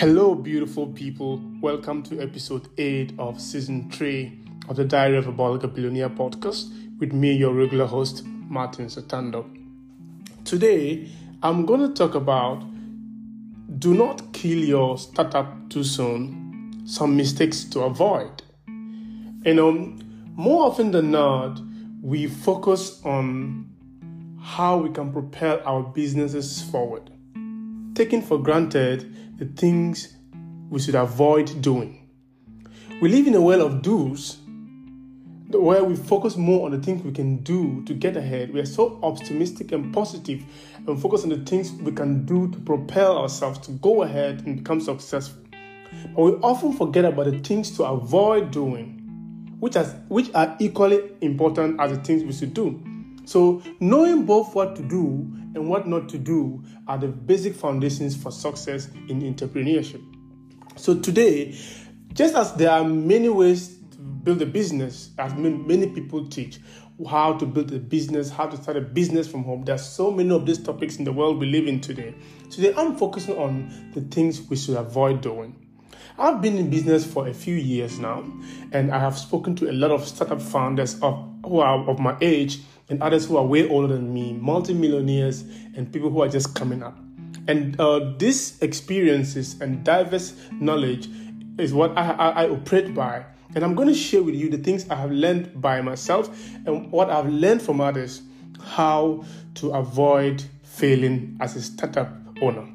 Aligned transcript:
Hello, 0.00 0.32
beautiful 0.32 0.86
people. 0.86 1.42
Welcome 1.60 2.04
to 2.04 2.20
episode 2.20 2.68
8 2.78 3.14
of 3.18 3.40
season 3.40 3.90
3 3.90 4.44
of 4.68 4.76
the 4.76 4.84
Diary 4.84 5.16
of 5.16 5.26
a 5.26 5.32
Bolga 5.32 5.66
Billionaire 5.66 6.08
podcast 6.08 6.70
with 7.00 7.12
me, 7.12 7.32
your 7.32 7.52
regular 7.52 7.84
host, 7.84 8.24
Martin 8.24 8.86
Satando. 8.86 9.44
Today, 10.44 11.10
I'm 11.42 11.66
going 11.66 11.80
to 11.80 11.92
talk 11.92 12.14
about 12.14 12.62
do 13.80 13.92
not 13.92 14.32
kill 14.32 14.58
your 14.58 14.98
startup 14.98 15.68
too 15.68 15.82
soon, 15.82 16.80
some 16.86 17.16
mistakes 17.16 17.64
to 17.64 17.80
avoid. 17.80 18.40
You 19.44 19.54
know, 19.54 19.72
more 20.36 20.66
often 20.66 20.92
than 20.92 21.10
not, 21.10 21.60
we 22.00 22.28
focus 22.28 23.04
on 23.04 23.68
how 24.40 24.76
we 24.76 24.90
can 24.90 25.12
propel 25.12 25.60
our 25.64 25.82
businesses 25.82 26.62
forward, 26.62 27.10
taking 27.96 28.22
for 28.22 28.38
granted 28.38 29.12
the 29.38 29.46
things 29.46 30.14
we 30.68 30.80
should 30.80 30.96
avoid 30.96 31.62
doing. 31.62 32.08
We 33.00 33.08
live 33.08 33.26
in 33.26 33.34
a 33.34 33.40
world 33.40 33.62
of 33.62 33.82
do's 33.82 34.38
where 35.50 35.82
we 35.82 35.96
focus 35.96 36.36
more 36.36 36.66
on 36.66 36.72
the 36.72 36.78
things 36.78 37.02
we 37.02 37.12
can 37.12 37.38
do 37.38 37.82
to 37.84 37.94
get 37.94 38.16
ahead. 38.16 38.52
We 38.52 38.60
are 38.60 38.66
so 38.66 38.98
optimistic 39.02 39.72
and 39.72 39.94
positive 39.94 40.44
and 40.86 41.00
focus 41.00 41.22
on 41.22 41.30
the 41.30 41.38
things 41.38 41.72
we 41.72 41.92
can 41.92 42.26
do 42.26 42.50
to 42.50 42.58
propel 42.58 43.16
ourselves 43.16 43.58
to 43.60 43.72
go 43.72 44.02
ahead 44.02 44.42
and 44.44 44.58
become 44.58 44.80
successful. 44.80 45.42
But 46.14 46.22
we 46.22 46.32
often 46.42 46.74
forget 46.74 47.06
about 47.06 47.26
the 47.26 47.38
things 47.38 47.74
to 47.78 47.84
avoid 47.84 48.50
doing, 48.50 49.56
which, 49.58 49.74
has, 49.74 49.94
which 50.08 50.30
are 50.34 50.54
equally 50.58 51.00
important 51.22 51.80
as 51.80 51.92
the 51.92 52.04
things 52.04 52.24
we 52.24 52.32
should 52.32 52.52
do. 52.52 52.82
So, 53.24 53.62
knowing 53.80 54.26
both 54.26 54.54
what 54.54 54.76
to 54.76 54.82
do 54.82 55.30
and 55.58 55.68
what 55.68 55.88
not 55.88 56.08
to 56.10 56.18
do 56.18 56.62
are 56.86 56.96
the 56.96 57.08
basic 57.08 57.54
foundations 57.54 58.16
for 58.16 58.30
success 58.30 58.88
in 59.08 59.22
entrepreneurship. 59.22 60.02
So, 60.76 60.98
today, 60.98 61.58
just 62.12 62.36
as 62.36 62.54
there 62.54 62.70
are 62.70 62.84
many 62.84 63.28
ways 63.28 63.76
to 63.90 63.98
build 63.98 64.40
a 64.40 64.46
business, 64.46 65.10
as 65.18 65.34
many 65.34 65.88
people 65.88 66.26
teach, 66.28 66.60
how 67.08 67.34
to 67.34 67.46
build 67.46 67.72
a 67.72 67.78
business, 67.78 68.30
how 68.30 68.46
to 68.46 68.56
start 68.56 68.76
a 68.76 68.80
business 68.80 69.26
from 69.26 69.42
home. 69.42 69.64
There's 69.64 69.84
so 69.84 70.10
many 70.12 70.30
of 70.30 70.46
these 70.46 70.62
topics 70.62 70.96
in 70.96 71.04
the 71.04 71.12
world 71.12 71.38
we 71.38 71.46
live 71.46 71.66
in 71.66 71.80
today. 71.80 72.14
Today, 72.50 72.72
I'm 72.76 72.96
focusing 72.96 73.36
on 73.36 73.90
the 73.94 74.00
things 74.02 74.40
we 74.42 74.56
should 74.56 74.76
avoid 74.76 75.20
doing. 75.20 75.64
I've 76.20 76.40
been 76.40 76.56
in 76.56 76.70
business 76.70 77.04
for 77.04 77.26
a 77.26 77.34
few 77.34 77.54
years 77.54 77.98
now, 77.98 78.24
and 78.72 78.92
I 78.92 78.98
have 79.00 79.18
spoken 79.18 79.56
to 79.56 79.70
a 79.70 79.72
lot 79.72 79.90
of 79.90 80.06
startup 80.06 80.40
founders 80.40 81.00
of, 81.02 81.14
who 81.44 81.58
are 81.60 81.88
of 81.88 81.98
my 81.98 82.16
age 82.20 82.60
and 82.88 83.02
others 83.02 83.26
who 83.26 83.36
are 83.36 83.44
way 83.44 83.68
older 83.68 83.94
than 83.94 84.12
me, 84.12 84.32
multimillionaires, 84.32 85.42
and 85.74 85.92
people 85.92 86.10
who 86.10 86.22
are 86.22 86.28
just 86.28 86.54
coming 86.54 86.82
up. 86.82 86.96
And 87.46 87.78
uh, 87.80 88.12
these 88.18 88.60
experiences 88.62 89.60
and 89.60 89.84
diverse 89.84 90.34
knowledge 90.52 91.08
is 91.58 91.72
what 91.72 91.96
I, 91.96 92.10
I, 92.10 92.28
I 92.44 92.48
operate 92.48 92.94
by. 92.94 93.24
And 93.54 93.64
I'm 93.64 93.74
going 93.74 93.88
to 93.88 93.94
share 93.94 94.22
with 94.22 94.34
you 94.34 94.50
the 94.50 94.58
things 94.58 94.88
I 94.90 94.94
have 94.96 95.10
learned 95.10 95.60
by 95.60 95.80
myself 95.80 96.28
and 96.66 96.92
what 96.92 97.10
I've 97.10 97.28
learned 97.28 97.62
from 97.62 97.80
others 97.80 98.22
how 98.62 99.24
to 99.54 99.70
avoid 99.70 100.44
failing 100.62 101.36
as 101.40 101.56
a 101.56 101.62
startup 101.62 102.12
owner. 102.42 102.68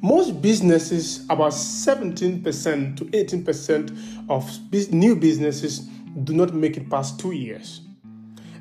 Most 0.00 0.40
businesses, 0.40 1.24
about 1.24 1.52
17% 1.52 2.96
to 2.96 3.04
18% 3.04 4.30
of 4.30 4.92
new 4.92 5.16
businesses, 5.16 5.80
do 6.24 6.32
not 6.32 6.54
make 6.54 6.76
it 6.76 6.88
past 6.88 7.18
two 7.18 7.32
years. 7.32 7.80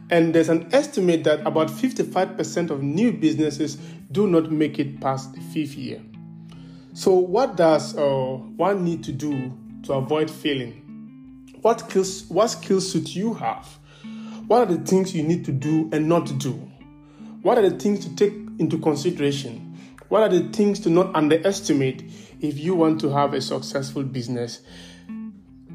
And 0.09 0.33
there's 0.33 0.49
an 0.49 0.73
estimate 0.73 1.25
that 1.25 1.45
about 1.45 1.67
55% 1.67 2.69
of 2.69 2.81
new 2.81 3.11
businesses 3.11 3.75
do 4.11 4.25
not 4.27 4.51
make 4.51 4.79
it 4.79 5.01
past 5.01 5.33
the 5.33 5.41
fifth 5.41 5.75
year. 5.75 6.01
So, 6.93 7.13
what 7.13 7.57
does 7.57 7.95
uh, 7.97 8.03
one 8.05 8.85
need 8.85 9.03
to 9.03 9.11
do 9.11 9.53
to 9.83 9.93
avoid 9.93 10.31
failing? 10.31 10.83
What 11.61 11.81
skills, 11.81 12.23
what 12.29 12.47
skills 12.47 12.91
should 12.91 13.13
you 13.13 13.33
have? 13.33 13.67
What 14.47 14.61
are 14.61 14.77
the 14.77 14.85
things 14.85 15.13
you 15.13 15.23
need 15.23 15.43
to 15.45 15.51
do 15.51 15.89
and 15.91 16.07
not 16.07 16.25
to 16.27 16.33
do? 16.33 16.53
What 17.41 17.57
are 17.57 17.69
the 17.69 17.77
things 17.77 18.05
to 18.05 18.15
take 18.15 18.33
into 18.59 18.77
consideration? 18.79 19.77
What 20.07 20.23
are 20.23 20.29
the 20.29 20.47
things 20.53 20.79
to 20.81 20.89
not 20.89 21.13
underestimate 21.13 22.03
if 22.39 22.57
you 22.57 22.75
want 22.75 23.01
to 23.01 23.09
have 23.09 23.33
a 23.33 23.41
successful 23.41 24.03
business 24.03 24.61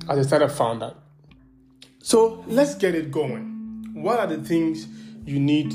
as 0.09 0.19
a 0.19 0.25
startup 0.25 0.51
founder? 0.51 0.95
So, 1.99 2.43
let's 2.49 2.75
get 2.75 2.95
it 2.95 3.13
going 3.13 3.52
what 3.93 4.19
are 4.19 4.27
the 4.27 4.43
things 4.43 4.87
you 5.25 5.39
need 5.39 5.75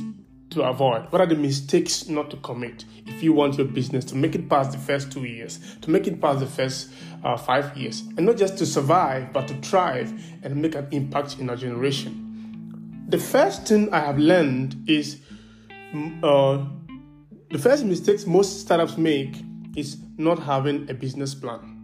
to 0.50 0.63
avoid? 0.63 1.11
What 1.11 1.22
are 1.22 1.25
the 1.25 1.35
mistakes 1.35 2.07
not 2.07 2.29
to 2.31 2.38
commit 2.38 2.85
if 3.05 3.22
you 3.22 3.33
want 3.33 3.57
your 3.57 3.67
business 3.67 4.05
to 4.05 4.16
make 4.16 4.35
it 4.35 4.50
past 4.50 4.72
the 4.72 4.78
first 4.78 5.11
two 5.11 5.25
years, 5.25 5.59
to 5.81 5.89
make 5.89 6.07
it 6.07 6.22
past 6.22 6.39
the 6.39 6.45
first 6.45 6.91
uh, 7.23 7.38
five 7.38 7.75
years, 7.77 8.01
and 8.17 8.25
not 8.25 8.38
just 8.38 8.57
to 8.57 8.66
survive, 8.66 9.33
but 9.33 9.47
to 9.47 9.53
thrive 9.56 10.11
and 10.44 10.56
make 10.56 10.75
an 10.75 10.88
impact 10.91 11.39
in 11.39 11.50
our 11.50 11.56
generation? 11.56 13.06
The 13.09 13.17
first 13.17 13.67
thing 13.67 13.94
I 13.94 14.00
have 14.00 14.17
learned 14.17 14.83
is 14.88 15.22
mm, 15.94 16.19
uh, 16.23 16.66
the 17.51 17.59
first 17.59 17.85
mistakes 17.85 18.25
most 18.25 18.61
startups 18.61 18.97
make 18.97 19.35
is 19.75 19.97
not 20.17 20.39
having 20.39 20.89
a 20.89 20.94
business 20.94 21.35
plan. 21.35 21.75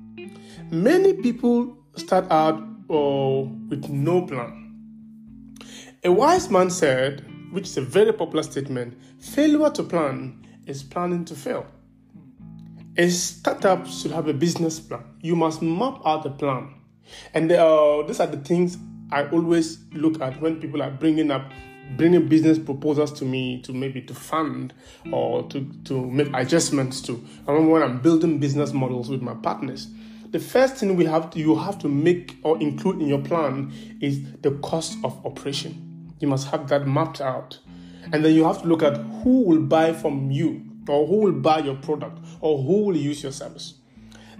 Many 0.72 1.14
people 1.14 1.78
start 1.96 2.30
out 2.32 2.56
uh, 2.90 3.48
with 3.70 3.88
no 3.90 4.24
plan 4.24 4.63
a 6.04 6.12
wise 6.12 6.50
man 6.50 6.70
said, 6.70 7.26
which 7.52 7.66
is 7.66 7.78
a 7.78 7.82
very 7.82 8.12
popular 8.12 8.44
statement 8.44 8.98
failure 9.20 9.70
to 9.70 9.84
plan 9.84 10.46
is 10.66 10.84
planning 10.84 11.24
to 11.26 11.36
fail. 11.36 11.66
A 12.98 13.10
startup 13.10 13.88
should 13.88 14.12
have 14.12 14.28
a 14.28 14.34
business 14.34 14.80
plan. 14.80 15.04
You 15.22 15.36
must 15.36 15.62
map 15.62 16.02
out 16.06 16.24
the 16.24 16.30
plan. 16.30 16.74
And 17.34 17.52
uh, 17.52 18.04
these 18.06 18.20
are 18.20 18.28
the 18.28 18.38
things 18.38 18.78
I 19.12 19.28
always 19.28 19.80
look 19.94 20.22
at 20.22 20.40
when 20.42 20.60
people 20.60 20.82
are 20.82 20.92
bringing 20.92 21.32
up 21.32 21.52
bringing 21.98 22.28
business 22.28 22.58
proposals 22.58 23.12
to 23.12 23.26
me 23.26 23.62
to 23.62 23.74
maybe 23.74 24.02
to 24.02 24.14
fund 24.14 24.74
or 25.12 25.44
to, 25.50 25.70
to 25.84 26.10
make 26.10 26.30
adjustments 26.34 27.02
to. 27.02 27.24
I 27.48 27.52
remember 27.52 27.74
when 27.74 27.84
I'm 27.84 28.02
building 28.02 28.40
business 28.40 28.74
models 28.74 29.10
with 29.10 29.22
my 29.22 29.34
partners. 29.36 29.88
The 30.32 30.40
first 30.40 30.78
thing 30.78 30.96
we 30.96 31.06
have 31.06 31.30
to, 31.32 31.40
you 31.40 31.56
have 31.56 31.78
to 31.80 31.90
make 31.90 32.38
or 32.44 32.60
include 32.60 33.02
in 33.02 33.08
your 33.08 33.22
plan 33.22 33.72
is 34.02 34.22
the 34.42 34.52
cost 34.64 34.98
of 35.04 35.24
operation. 35.26 35.93
You 36.20 36.28
must 36.28 36.48
have 36.48 36.68
that 36.70 36.88
mapped 36.88 37.22
out. 37.22 37.60
And 38.12 38.24
then 38.24 38.34
you 38.34 38.44
have 38.46 38.62
to 38.62 38.68
look 38.68 38.84
at 38.84 38.98
who 38.98 39.44
will 39.44 39.62
buy 39.62 39.94
from 39.94 40.32
you, 40.32 40.62
or 40.88 41.08
who 41.08 41.18
will 41.18 41.32
buy 41.32 41.60
your 41.60 41.76
product, 41.76 42.20
or 42.42 42.62
who 42.62 42.86
will 42.86 42.98
use 42.98 43.24
your 43.24 43.32
service. 43.32 43.76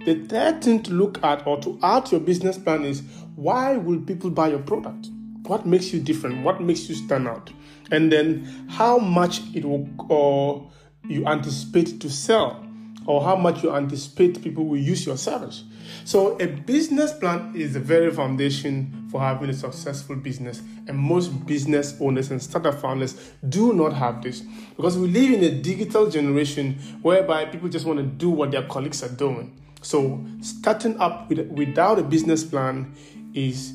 The 0.04 0.16
third 0.26 0.62
thing 0.62 0.82
to 0.82 0.92
look 0.92 1.22
at 1.24 1.46
or 1.46 1.58
to 1.62 1.78
add 1.82 2.06
to 2.06 2.16
your 2.16 2.20
business 2.20 2.58
plan 2.58 2.84
is 2.84 3.02
why 3.36 3.76
will 3.76 4.00
people 4.00 4.30
buy 4.30 4.48
your 4.48 4.58
product? 4.58 5.08
What 5.46 5.66
makes 5.66 5.92
you 5.92 6.00
different? 6.00 6.44
What 6.44 6.60
makes 6.60 6.88
you 6.88 6.94
stand 6.94 7.26
out? 7.26 7.50
And 7.90 8.12
then 8.12 8.66
how 8.68 8.98
much 8.98 9.40
it 9.54 9.64
will 9.64 9.88
or 10.08 10.70
you 11.08 11.26
anticipate 11.26 12.00
to 12.00 12.10
sell 12.10 12.64
or 13.06 13.22
how 13.22 13.36
much 13.36 13.62
you 13.62 13.74
anticipate 13.74 14.42
people 14.42 14.64
will 14.64 14.78
use 14.78 15.04
your 15.06 15.16
service. 15.16 15.64
So, 16.04 16.38
a 16.38 16.46
business 16.46 17.12
plan 17.12 17.54
is 17.54 17.74
the 17.74 17.80
very 17.80 18.10
foundation 18.10 19.03
for 19.14 19.20
having 19.20 19.48
a 19.48 19.54
successful 19.54 20.16
business, 20.16 20.60
and 20.88 20.98
most 20.98 21.28
business 21.46 21.94
owners 22.00 22.32
and 22.32 22.42
startup 22.42 22.74
founders 22.80 23.14
do 23.48 23.72
not 23.72 23.92
have 23.92 24.20
this 24.20 24.40
because 24.76 24.98
we 24.98 25.06
live 25.06 25.30
in 25.30 25.44
a 25.44 25.62
digital 25.62 26.10
generation 26.10 26.72
whereby 27.00 27.44
people 27.44 27.68
just 27.68 27.86
want 27.86 27.96
to 27.96 28.04
do 28.04 28.28
what 28.28 28.50
their 28.50 28.64
colleagues 28.64 29.04
are 29.04 29.14
doing. 29.14 29.56
So, 29.82 30.20
starting 30.40 30.98
up 30.98 31.28
with, 31.28 31.48
without 31.52 32.00
a 32.00 32.02
business 32.02 32.42
plan 32.42 32.92
is 33.34 33.74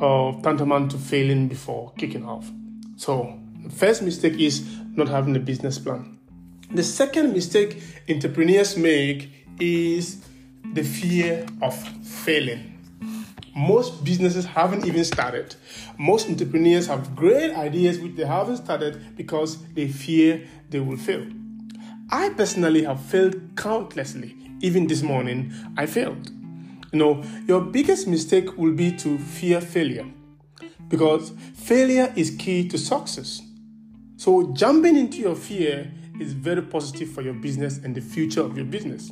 uh, 0.00 0.32
tantamount 0.40 0.92
to 0.92 0.96
failing 0.96 1.46
before 1.46 1.92
kicking 1.98 2.24
off. 2.24 2.50
So, 2.96 3.38
the 3.62 3.68
first 3.68 4.00
mistake 4.00 4.40
is 4.40 4.66
not 4.94 5.08
having 5.08 5.36
a 5.36 5.40
business 5.40 5.78
plan. 5.78 6.18
The 6.72 6.82
second 6.82 7.34
mistake 7.34 7.82
entrepreneurs 8.08 8.78
make 8.78 9.28
is 9.60 10.24
the 10.72 10.84
fear 10.84 11.44
of 11.60 11.76
failing. 12.02 12.69
Most 13.54 14.04
businesses 14.04 14.44
haven't 14.44 14.86
even 14.86 15.04
started. 15.04 15.54
Most 15.98 16.28
entrepreneurs 16.28 16.86
have 16.86 17.16
great 17.16 17.52
ideas 17.54 17.98
which 17.98 18.14
they 18.14 18.24
haven't 18.24 18.58
started 18.58 19.16
because 19.16 19.62
they 19.74 19.88
fear 19.88 20.46
they 20.68 20.80
will 20.80 20.96
fail. 20.96 21.26
I 22.10 22.30
personally 22.30 22.84
have 22.84 23.00
failed 23.00 23.56
countlessly. 23.56 24.36
Even 24.60 24.86
this 24.86 25.02
morning, 25.02 25.52
I 25.76 25.86
failed. 25.86 26.30
You 26.92 26.98
know, 26.98 27.24
your 27.46 27.60
biggest 27.60 28.06
mistake 28.06 28.56
will 28.56 28.72
be 28.72 28.92
to 28.96 29.18
fear 29.18 29.60
failure 29.60 30.06
because 30.88 31.32
failure 31.54 32.12
is 32.16 32.30
key 32.36 32.68
to 32.68 32.78
success. 32.78 33.40
So, 34.16 34.52
jumping 34.52 34.96
into 34.96 35.18
your 35.18 35.36
fear 35.36 35.90
is 36.20 36.34
very 36.34 36.62
positive 36.62 37.10
for 37.10 37.22
your 37.22 37.32
business 37.34 37.78
and 37.78 37.94
the 37.94 38.00
future 38.00 38.42
of 38.42 38.56
your 38.56 38.66
business. 38.66 39.10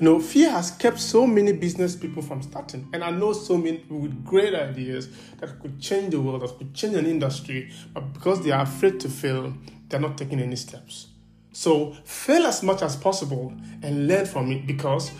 You 0.00 0.06
know, 0.06 0.18
fear 0.18 0.50
has 0.50 0.70
kept 0.70 0.98
so 0.98 1.26
many 1.26 1.52
business 1.52 1.94
people 1.94 2.22
from 2.22 2.40
starting. 2.40 2.88
And 2.94 3.04
I 3.04 3.10
know 3.10 3.34
so 3.34 3.58
many 3.58 3.76
people 3.76 3.98
with 3.98 4.24
great 4.24 4.54
ideas 4.54 5.10
that 5.40 5.60
could 5.60 5.78
change 5.78 6.12
the 6.12 6.20
world, 6.22 6.40
that 6.40 6.56
could 6.56 6.72
change 6.72 6.94
an 6.96 7.04
industry, 7.04 7.70
but 7.92 8.14
because 8.14 8.42
they 8.42 8.50
are 8.50 8.62
afraid 8.62 8.98
to 9.00 9.10
fail, 9.10 9.52
they're 9.90 10.00
not 10.00 10.16
taking 10.16 10.40
any 10.40 10.56
steps. 10.56 11.08
So 11.52 11.92
fail 12.04 12.46
as 12.46 12.62
much 12.62 12.80
as 12.80 12.96
possible 12.96 13.52
and 13.82 14.08
learn 14.08 14.24
from 14.24 14.50
it 14.52 14.66
because 14.66 15.10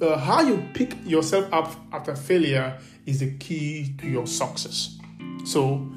uh, 0.00 0.16
how 0.16 0.42
you 0.42 0.68
pick 0.72 0.94
yourself 1.04 1.52
up 1.52 1.74
after 1.92 2.14
failure 2.14 2.78
is 3.06 3.18
the 3.18 3.36
key 3.38 3.92
to 3.98 4.06
your 4.06 4.28
success. 4.28 4.98
So 5.44 5.90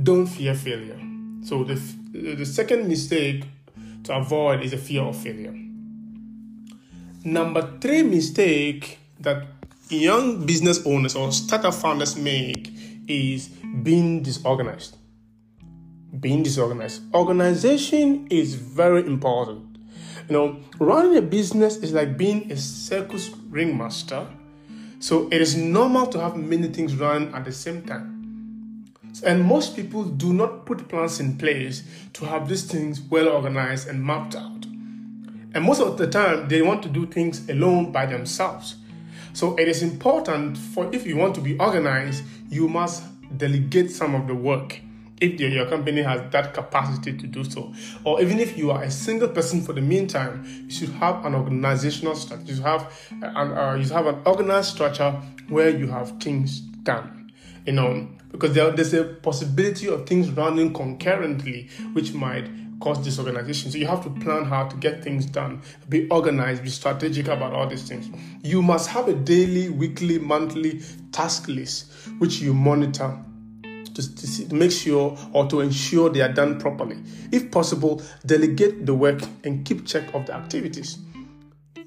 don't 0.00 0.26
fear 0.26 0.54
failure. 0.54 1.00
So 1.42 1.64
the 1.64 1.74
the 2.12 2.46
second 2.46 2.86
mistake 2.86 3.44
to 4.04 4.14
avoid 4.14 4.62
is 4.62 4.72
a 4.72 4.78
fear 4.78 5.02
of 5.02 5.16
failure. 5.16 5.65
Number 7.26 7.76
three 7.80 8.04
mistake 8.04 9.00
that 9.18 9.48
young 9.88 10.46
business 10.46 10.86
owners 10.86 11.16
or 11.16 11.32
startup 11.32 11.74
founders 11.74 12.16
make 12.16 12.70
is 13.08 13.48
being 13.82 14.22
disorganized. 14.22 14.96
Being 16.20 16.44
disorganized. 16.44 17.02
Organization 17.12 18.28
is 18.30 18.54
very 18.54 19.04
important. 19.04 19.76
You 20.28 20.34
know, 20.34 20.60
running 20.78 21.16
a 21.16 21.20
business 21.20 21.78
is 21.78 21.92
like 21.92 22.16
being 22.16 22.52
a 22.52 22.56
circus 22.56 23.30
ringmaster. 23.50 24.28
So 25.00 25.26
it 25.32 25.40
is 25.40 25.56
normal 25.56 26.06
to 26.06 26.20
have 26.20 26.36
many 26.36 26.68
things 26.68 26.94
run 26.94 27.34
at 27.34 27.44
the 27.44 27.50
same 27.50 27.82
time. 27.82 28.84
And 29.24 29.42
most 29.42 29.74
people 29.74 30.04
do 30.04 30.32
not 30.32 30.64
put 30.64 30.86
plans 30.88 31.18
in 31.18 31.38
place 31.38 31.82
to 32.12 32.24
have 32.26 32.48
these 32.48 32.70
things 32.70 33.00
well 33.00 33.28
organized 33.28 33.88
and 33.88 34.00
mapped 34.00 34.36
out. 34.36 34.55
And 35.56 35.64
most 35.64 35.80
of 35.80 35.96
the 35.96 36.06
time, 36.06 36.48
they 36.48 36.60
want 36.60 36.82
to 36.82 36.90
do 36.90 37.06
things 37.06 37.48
alone 37.48 37.90
by 37.90 38.04
themselves. 38.04 38.76
So 39.32 39.56
it 39.56 39.68
is 39.68 39.82
important 39.82 40.58
for 40.58 40.94
if 40.94 41.06
you 41.06 41.16
want 41.16 41.34
to 41.36 41.40
be 41.40 41.58
organized, 41.58 42.24
you 42.50 42.68
must 42.68 43.04
delegate 43.38 43.90
some 43.90 44.14
of 44.14 44.26
the 44.26 44.34
work 44.34 44.78
if 45.18 45.40
your 45.40 45.64
company 45.64 46.02
has 46.02 46.30
that 46.30 46.52
capacity 46.52 47.16
to 47.16 47.26
do 47.26 47.42
so. 47.42 47.72
Or 48.04 48.20
even 48.20 48.38
if 48.38 48.58
you 48.58 48.70
are 48.70 48.82
a 48.82 48.90
single 48.90 49.28
person 49.28 49.62
for 49.62 49.72
the 49.72 49.80
meantime, 49.80 50.44
you 50.64 50.70
should 50.70 50.90
have 50.90 51.24
an 51.24 51.34
organizational 51.34 52.16
structure. 52.16 52.52
You 52.52 52.60
have 52.60 52.92
an, 53.22 53.56
uh, 53.56 53.76
you 53.78 53.84
should 53.84 53.92
have 53.92 54.08
an 54.08 54.20
organized 54.26 54.74
structure 54.74 55.12
where 55.48 55.70
you 55.70 55.86
have 55.86 56.20
things 56.20 56.60
done. 56.60 57.32
You 57.64 57.72
know, 57.72 58.10
because 58.30 58.52
there, 58.52 58.70
there's 58.72 58.92
a 58.92 59.04
possibility 59.04 59.88
of 59.88 60.06
things 60.06 60.30
running 60.32 60.74
concurrently, 60.74 61.70
which 61.94 62.12
might 62.12 62.46
cause 62.80 62.98
disorganization. 62.98 63.70
So 63.70 63.78
you 63.78 63.86
have 63.86 64.02
to 64.04 64.10
plan 64.10 64.44
how 64.44 64.68
to 64.68 64.76
get 64.76 65.02
things 65.02 65.26
done, 65.26 65.62
be 65.88 66.08
organized, 66.08 66.62
be 66.62 66.70
strategic 66.70 67.28
about 67.28 67.52
all 67.52 67.66
these 67.66 67.88
things. 67.88 68.08
You 68.42 68.62
must 68.62 68.88
have 68.90 69.08
a 69.08 69.14
daily, 69.14 69.68
weekly, 69.68 70.18
monthly 70.18 70.82
task 71.12 71.48
list 71.48 71.92
which 72.18 72.40
you 72.40 72.52
monitor 72.52 73.18
to, 73.94 74.48
to, 74.48 74.54
make 74.54 74.70
sure 74.70 75.16
or 75.32 75.46
to 75.48 75.60
ensure 75.60 76.10
they 76.10 76.20
are 76.20 76.32
done 76.32 76.60
properly. 76.60 76.98
If 77.32 77.50
possible, 77.50 78.02
delegate 78.26 78.84
the 78.84 78.94
work 78.94 79.22
and 79.44 79.64
keep 79.64 79.86
check 79.86 80.14
of 80.14 80.26
the 80.26 80.34
activities 80.34 80.98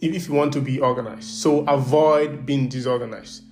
if, 0.02 0.28
you 0.28 0.34
want 0.34 0.54
to 0.54 0.62
be 0.62 0.80
organized. 0.80 1.26
So 1.26 1.60
avoid 1.66 2.46
being 2.46 2.70
disorganized. 2.70 3.44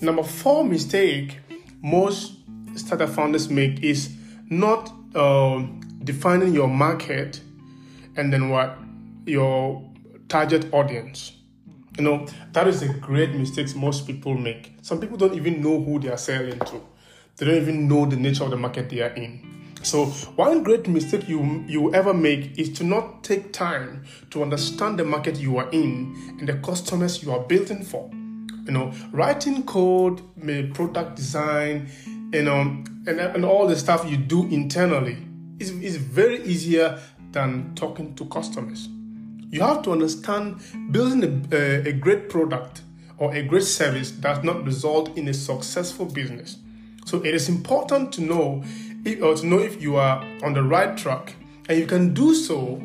Number 0.00 0.22
four 0.22 0.64
mistake 0.64 1.38
most 1.82 2.32
startup 2.76 3.10
founders 3.10 3.48
make 3.48 3.82
is 3.82 4.14
not 4.48 4.92
uh, 5.14 5.64
defining 6.04 6.54
your 6.54 6.68
market 6.68 7.40
and 8.16 8.32
then 8.32 8.50
what 8.50 8.78
your 9.26 9.82
target 10.28 10.72
audience. 10.72 11.32
You 11.96 12.04
know, 12.04 12.26
that 12.52 12.68
is 12.68 12.82
a 12.82 12.88
great 12.88 13.34
mistake 13.34 13.74
most 13.74 14.06
people 14.06 14.34
make. 14.34 14.74
Some 14.82 15.00
people 15.00 15.16
don't 15.16 15.34
even 15.34 15.60
know 15.62 15.82
who 15.82 15.98
they 15.98 16.08
are 16.08 16.16
selling 16.16 16.58
to. 16.58 16.80
They 17.36 17.46
don't 17.46 17.56
even 17.56 17.88
know 17.88 18.06
the 18.06 18.16
nature 18.16 18.44
of 18.44 18.50
the 18.50 18.56
market 18.56 18.88
they 18.90 19.00
are 19.00 19.14
in. 19.14 19.74
So 19.82 20.06
one 20.36 20.62
great 20.62 20.88
mistake 20.88 21.28
you 21.28 21.64
you 21.66 21.94
ever 21.94 22.12
make 22.12 22.58
is 22.58 22.72
to 22.78 22.84
not 22.84 23.22
take 23.22 23.52
time 23.52 24.04
to 24.30 24.42
understand 24.42 24.98
the 24.98 25.04
market 25.04 25.38
you 25.38 25.56
are 25.58 25.68
in 25.70 26.36
and 26.38 26.48
the 26.48 26.54
customers 26.54 27.22
you 27.22 27.32
are 27.32 27.40
building 27.40 27.84
for 27.84 28.10
you 28.68 28.74
know, 28.74 28.92
writing 29.12 29.62
code, 29.64 30.20
product 30.74 31.16
design, 31.16 31.88
you 32.32 32.42
know, 32.42 32.60
and, 32.60 33.18
and 33.18 33.44
all 33.44 33.66
the 33.66 33.74
stuff 33.74 34.08
you 34.08 34.18
do 34.18 34.46
internally 34.48 35.16
is, 35.58 35.70
is 35.70 35.96
very 35.96 36.42
easier 36.44 36.98
than 37.32 37.74
talking 37.74 38.14
to 38.14 38.24
customers. 38.26 38.88
You 39.50 39.60
have 39.62 39.82
to 39.82 39.92
understand 39.92 40.60
building 40.90 41.48
a, 41.52 41.88
a 41.88 41.92
great 41.92 42.28
product 42.28 42.82
or 43.16 43.34
a 43.34 43.42
great 43.42 43.64
service 43.64 44.10
does 44.10 44.44
not 44.44 44.64
result 44.64 45.16
in 45.16 45.28
a 45.28 45.34
successful 45.34 46.06
business. 46.06 46.58
So 47.06 47.18
it 47.18 47.34
is 47.34 47.48
important 47.48 48.12
to 48.14 48.20
know 48.22 48.62
if, 49.04 49.22
or 49.22 49.34
to 49.34 49.46
know 49.46 49.58
if 49.58 49.80
you 49.80 49.96
are 49.96 50.24
on 50.42 50.54
the 50.54 50.62
right 50.62 50.96
track, 50.96 51.34
and 51.68 51.78
you 51.78 51.86
can 51.86 52.14
do 52.14 52.34
so 52.34 52.82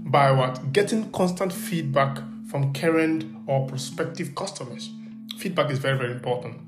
by 0.00 0.30
what 0.32 0.72
getting 0.72 1.10
constant 1.12 1.52
feedback 1.52 2.18
from 2.50 2.72
current 2.72 3.24
or 3.46 3.66
prospective 3.66 4.34
customers 4.34 4.90
feedback 5.38 5.70
is 5.70 5.78
very, 5.78 5.96
very 5.96 6.12
important. 6.12 6.58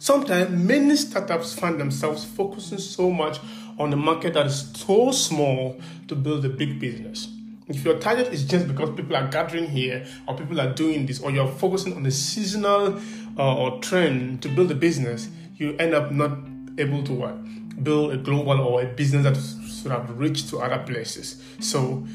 Sometimes 0.00 0.50
many 0.50 0.96
startups 0.96 1.54
find 1.54 1.80
themselves 1.80 2.24
focusing 2.24 2.78
so 2.78 3.10
much 3.10 3.38
on 3.78 3.90
the 3.90 3.96
market 3.96 4.34
that 4.34 4.46
is 4.46 4.70
so 4.74 5.10
small 5.12 5.80
to 6.08 6.14
build 6.14 6.44
a 6.44 6.48
big 6.48 6.80
business. 6.80 7.28
If 7.68 7.84
your 7.84 7.98
target 7.98 8.32
is 8.32 8.44
just 8.44 8.66
because 8.66 8.90
people 8.96 9.14
are 9.14 9.28
gathering 9.28 9.66
here 9.68 10.06
or 10.26 10.36
people 10.36 10.60
are 10.60 10.72
doing 10.72 11.04
this, 11.04 11.20
or 11.20 11.30
you're 11.30 11.46
focusing 11.46 11.94
on 11.94 12.02
the 12.02 12.10
seasonal 12.10 12.98
uh, 13.38 13.56
or 13.56 13.78
trend 13.80 14.42
to 14.42 14.48
build 14.48 14.70
a 14.70 14.74
business, 14.74 15.28
you 15.56 15.76
end 15.76 15.94
up 15.94 16.10
not 16.10 16.38
able 16.78 17.02
to 17.04 17.12
what? 17.12 17.84
Build 17.84 18.12
a 18.12 18.16
global 18.16 18.60
or 18.60 18.82
a 18.82 18.86
business 18.86 19.24
that 19.24 19.36
should 19.70 19.92
have 19.92 20.18
reached 20.18 20.48
to 20.48 20.58
other 20.58 20.82
places. 20.84 21.42
So 21.60 22.06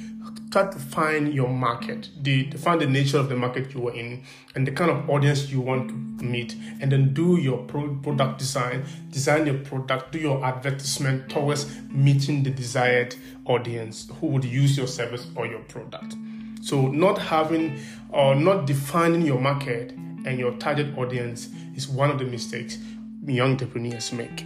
start 0.54 0.72
to 0.72 0.78
find 0.78 1.34
your 1.34 1.50
market, 1.50 2.10
the, 2.22 2.48
find 2.52 2.80
the 2.80 2.86
nature 2.86 3.18
of 3.18 3.28
the 3.28 3.36
market 3.36 3.74
you 3.74 3.88
are 3.90 3.96
in, 3.96 4.24
and 4.54 4.68
the 4.68 4.72
kind 4.72 4.92
of 4.92 5.10
audience 5.10 5.50
you 5.50 5.60
want 5.60 5.90
to 5.90 6.24
meet, 6.24 6.56
and 6.80 6.92
then 6.92 7.12
do 7.12 7.38
your 7.38 7.58
pro- 7.64 7.96
product 8.04 8.38
design, 8.38 8.86
design 9.10 9.48
your 9.48 9.58
product, 9.62 10.12
do 10.12 10.20
your 10.20 10.46
advertisement 10.46 11.28
towards 11.28 11.76
meeting 11.90 12.44
the 12.44 12.52
desired 12.52 13.16
audience 13.46 14.08
who 14.22 14.28
would 14.28 14.46
use 14.46 14.78
your 14.78 14.86
service 14.86 15.26
or 15.36 15.48
your 15.48 15.62
product. 15.62 16.14
So, 16.62 16.86
not 16.88 17.18
having 17.18 17.80
or 18.12 18.36
not 18.36 18.68
defining 18.68 19.24
your 19.24 19.42
market 19.42 19.90
and 20.24 20.38
your 20.38 20.52
target 20.58 20.96
audience 21.00 21.50
is 21.76 21.88
one 21.88 22.12
of 22.12 22.20
the 22.20 22.26
mistakes 22.26 22.78
young 23.26 23.54
entrepreneurs 23.54 24.14
make. 24.14 24.46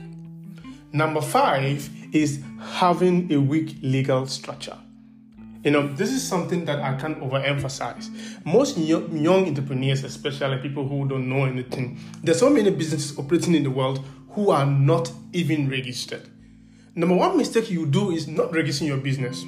Number 0.94 1.20
five 1.20 1.90
is 2.14 2.42
having 2.62 3.30
a 3.34 3.42
weak 3.42 3.76
legal 3.82 4.26
structure. 4.28 4.78
You 5.64 5.72
know, 5.72 5.88
this 5.88 6.12
is 6.12 6.26
something 6.26 6.66
that 6.66 6.80
I 6.80 6.96
can't 6.96 7.20
overemphasize. 7.20 8.10
Most 8.46 8.78
young, 8.78 9.48
entrepreneurs, 9.48 10.04
especially 10.04 10.58
people 10.58 10.88
who 10.88 11.08
don't 11.08 11.28
know 11.28 11.46
anything, 11.46 12.00
there's 12.24 12.40
so 12.40 12.50
many 12.50 12.70
businesses 12.70 13.18
operating 13.18 13.56
in 13.56 13.64
the 13.64 13.72
world 13.72 14.04
who 14.30 14.52
are 14.52 14.66
not 14.66 15.12
even 15.34 15.70
registered. 15.70 16.28
Number 16.96 17.16
one 17.16 17.38
mistake 17.38 17.70
you 17.70 17.86
do 17.86 18.12
is 18.12 18.28
not 18.28 18.54
registering 18.54 18.88
your 18.90 18.98
business. 19.00 19.44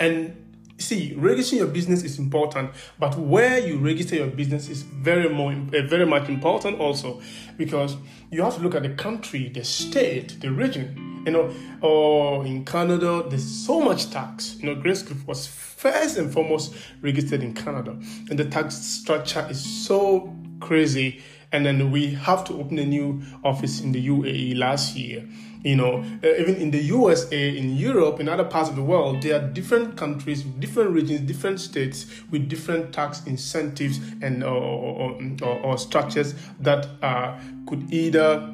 And 0.00 0.36
see, 0.78 1.14
registering 1.16 1.60
your 1.60 1.68
business 1.68 2.02
is 2.02 2.18
important, 2.18 2.70
but 2.98 3.16
where 3.16 3.58
you 3.58 3.78
register 3.78 4.16
your 4.16 4.26
business 4.26 4.68
is 4.68 4.82
very 4.82 5.28
more, 5.28 5.52
eh, 5.52 5.82
very 5.86 6.06
much 6.06 6.28
important 6.28 6.80
also, 6.80 7.20
because 7.56 7.96
you 8.30 8.42
have 8.42 8.56
to 8.56 8.62
look 8.62 8.74
at 8.74 8.82
the 8.82 8.90
country, 8.94 9.48
the 9.48 9.64
state, 9.64 10.40
the 10.40 10.50
region 10.50 11.11
you 11.24 11.32
know, 11.32 11.54
or 11.80 12.44
in 12.44 12.64
Canada, 12.64 13.24
there's 13.28 13.44
so 13.44 13.80
much 13.80 14.10
tax. 14.10 14.56
You 14.60 14.66
know, 14.66 14.80
Grace 14.80 15.02
Group 15.02 15.26
was 15.26 15.46
first 15.46 16.16
and 16.16 16.32
foremost 16.32 16.74
registered 17.00 17.42
in 17.42 17.54
Canada, 17.54 17.92
and 18.30 18.38
the 18.38 18.44
tax 18.44 18.76
structure 18.76 19.46
is 19.50 19.62
so 19.62 20.34
crazy. 20.60 21.22
And 21.54 21.66
then 21.66 21.90
we 21.90 22.14
have 22.14 22.44
to 22.44 22.54
open 22.54 22.78
a 22.78 22.86
new 22.86 23.20
office 23.44 23.82
in 23.82 23.92
the 23.92 24.08
UAE 24.08 24.56
last 24.56 24.96
year. 24.96 25.28
You 25.62 25.76
know, 25.76 26.02
uh, 26.24 26.26
even 26.26 26.56
in 26.56 26.70
the 26.70 26.78
USA, 26.78 27.56
in 27.56 27.76
Europe, 27.76 28.20
in 28.20 28.28
other 28.28 28.44
parts 28.44 28.70
of 28.70 28.74
the 28.74 28.82
world, 28.82 29.22
there 29.22 29.38
are 29.38 29.46
different 29.46 29.96
countries, 29.96 30.42
different 30.42 30.90
regions, 30.90 31.20
different 31.20 31.60
states 31.60 32.06
with 32.30 32.48
different 32.48 32.92
tax 32.92 33.22
incentives 33.26 34.00
and 34.22 34.42
or, 34.42 35.18
or, 35.42 35.46
or 35.62 35.78
structures 35.78 36.34
that 36.58 36.88
uh, 37.02 37.38
could 37.66 37.92
either 37.92 38.48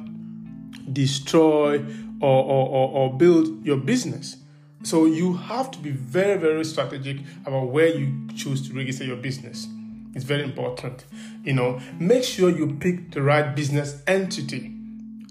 destroy 0.91 1.83
or, 2.21 2.43
or, 2.43 2.89
or, 2.89 3.17
build 3.17 3.65
your 3.65 3.77
business. 3.77 4.37
So 4.83 5.05
you 5.05 5.33
have 5.33 5.71
to 5.71 5.79
be 5.79 5.91
very, 5.91 6.37
very 6.37 6.63
strategic 6.65 7.17
about 7.45 7.69
where 7.69 7.87
you 7.87 8.27
choose 8.35 8.67
to 8.67 8.73
register 8.73 9.03
your 9.03 9.17
business. 9.17 9.67
It's 10.15 10.25
very 10.25 10.43
important. 10.43 11.05
You 11.43 11.53
know, 11.53 11.79
make 11.99 12.23
sure 12.23 12.49
you 12.49 12.75
pick 12.79 13.11
the 13.11 13.21
right 13.21 13.55
business 13.55 14.01
entity. 14.07 14.73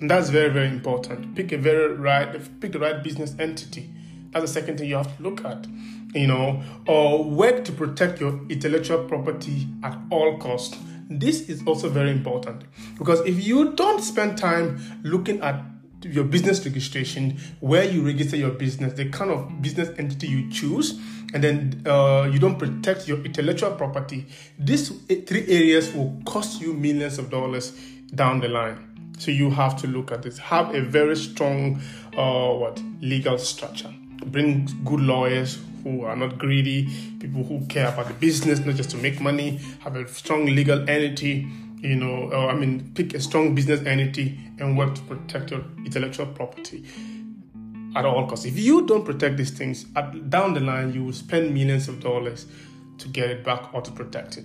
And 0.00 0.10
that's 0.10 0.28
very, 0.30 0.50
very 0.50 0.68
important. 0.68 1.34
Pick 1.34 1.52
a 1.52 1.58
very 1.58 1.94
right, 1.94 2.60
pick 2.60 2.72
the 2.72 2.78
right 2.78 3.02
business 3.02 3.34
entity. 3.38 3.90
That's 4.30 4.44
the 4.44 4.60
second 4.60 4.78
thing 4.78 4.88
you 4.88 4.96
have 4.96 5.16
to 5.16 5.22
look 5.22 5.44
at. 5.44 5.66
You 6.14 6.26
know, 6.26 6.62
or 6.86 7.24
work 7.24 7.64
to 7.64 7.72
protect 7.72 8.20
your 8.20 8.40
intellectual 8.48 9.04
property 9.04 9.68
at 9.82 9.98
all 10.10 10.38
costs. 10.38 10.78
This 11.10 11.48
is 11.48 11.62
also 11.66 11.88
very 11.88 12.10
important 12.10 12.64
because 12.98 13.20
if 13.20 13.44
you 13.44 13.72
don't 13.72 14.02
spend 14.02 14.36
time 14.36 14.78
looking 15.02 15.40
at 15.40 15.62
your 16.02 16.24
business 16.24 16.64
registration, 16.64 17.38
where 17.60 17.84
you 17.84 18.04
register 18.04 18.36
your 18.36 18.50
business, 18.50 18.92
the 18.94 19.08
kind 19.10 19.30
of 19.30 19.60
business 19.62 19.90
entity 19.98 20.28
you 20.28 20.50
choose, 20.50 20.98
and 21.34 21.42
then 21.42 21.82
uh, 21.86 22.28
you 22.32 22.38
don't 22.38 22.58
protect 22.58 23.08
your 23.08 23.18
intellectual 23.24 23.72
property. 23.72 24.26
These 24.58 24.90
three 25.26 25.46
areas 25.48 25.92
will 25.92 26.20
cost 26.24 26.60
you 26.60 26.72
millions 26.72 27.18
of 27.18 27.30
dollars 27.30 27.72
down 28.14 28.40
the 28.40 28.48
line. 28.48 28.84
So 29.18 29.30
you 29.30 29.50
have 29.50 29.76
to 29.82 29.88
look 29.88 30.12
at 30.12 30.22
this. 30.22 30.38
Have 30.38 30.74
a 30.74 30.80
very 30.80 31.16
strong, 31.16 31.80
uh, 32.16 32.52
what 32.54 32.80
legal 33.00 33.36
structure. 33.38 33.92
Bring 34.26 34.68
good 34.84 35.00
lawyers 35.00 35.58
who 35.82 36.04
are 36.04 36.16
not 36.16 36.38
greedy, 36.38 36.88
people 37.18 37.44
who 37.44 37.64
care 37.66 37.88
about 37.88 38.08
the 38.08 38.14
business, 38.14 38.60
not 38.60 38.76
just 38.76 38.90
to 38.90 38.96
make 38.96 39.20
money. 39.20 39.60
Have 39.80 39.96
a 39.96 40.06
strong 40.08 40.46
legal 40.46 40.88
entity 40.88 41.48
you 41.80 41.96
know, 41.96 42.30
uh, 42.32 42.46
I 42.46 42.54
mean, 42.54 42.92
pick 42.94 43.14
a 43.14 43.20
strong 43.20 43.54
business 43.54 43.84
entity 43.86 44.38
and 44.58 44.76
work 44.76 44.94
to 44.94 45.02
protect 45.02 45.50
your 45.50 45.64
intellectual 45.84 46.26
property 46.26 46.84
at 47.94 48.04
all 48.04 48.26
costs. 48.26 48.44
If 48.44 48.58
you 48.58 48.86
don't 48.86 49.04
protect 49.04 49.36
these 49.36 49.50
things, 49.50 49.86
at, 49.96 50.30
down 50.30 50.54
the 50.54 50.60
line, 50.60 50.92
you 50.92 51.04
will 51.04 51.12
spend 51.12 51.54
millions 51.54 51.88
of 51.88 52.00
dollars 52.00 52.46
to 52.98 53.08
get 53.08 53.30
it 53.30 53.44
back 53.44 53.72
or 53.72 53.80
to 53.82 53.90
protect 53.90 54.38
it. 54.38 54.44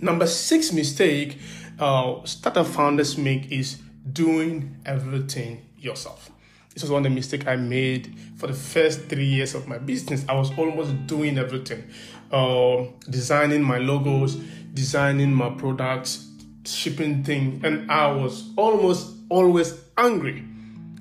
Number 0.00 0.26
six 0.26 0.72
mistake 0.72 1.38
uh, 1.78 2.24
startup 2.24 2.66
founders 2.66 3.18
make 3.18 3.50
is 3.50 3.80
doing 4.12 4.76
everything 4.86 5.66
yourself. 5.78 6.30
This 6.74 6.84
was 6.84 6.92
one 6.92 7.04
of 7.04 7.04
the 7.04 7.14
mistakes 7.14 7.46
I 7.46 7.56
made 7.56 8.14
for 8.36 8.46
the 8.46 8.52
first 8.52 9.06
three 9.06 9.24
years 9.24 9.54
of 9.54 9.66
my 9.66 9.78
business. 9.78 10.24
I 10.28 10.34
was 10.34 10.56
almost 10.56 11.06
doing 11.06 11.36
everything, 11.36 11.84
uh, 12.30 12.84
designing 13.08 13.62
my 13.62 13.78
logos, 13.78 14.36
designing 14.74 15.34
my 15.34 15.50
products, 15.50 16.28
shipping 16.64 17.24
things, 17.24 17.64
and 17.64 17.90
I 17.90 18.10
was 18.10 18.50
almost 18.56 19.16
always 19.28 19.78
angry. 19.96 20.44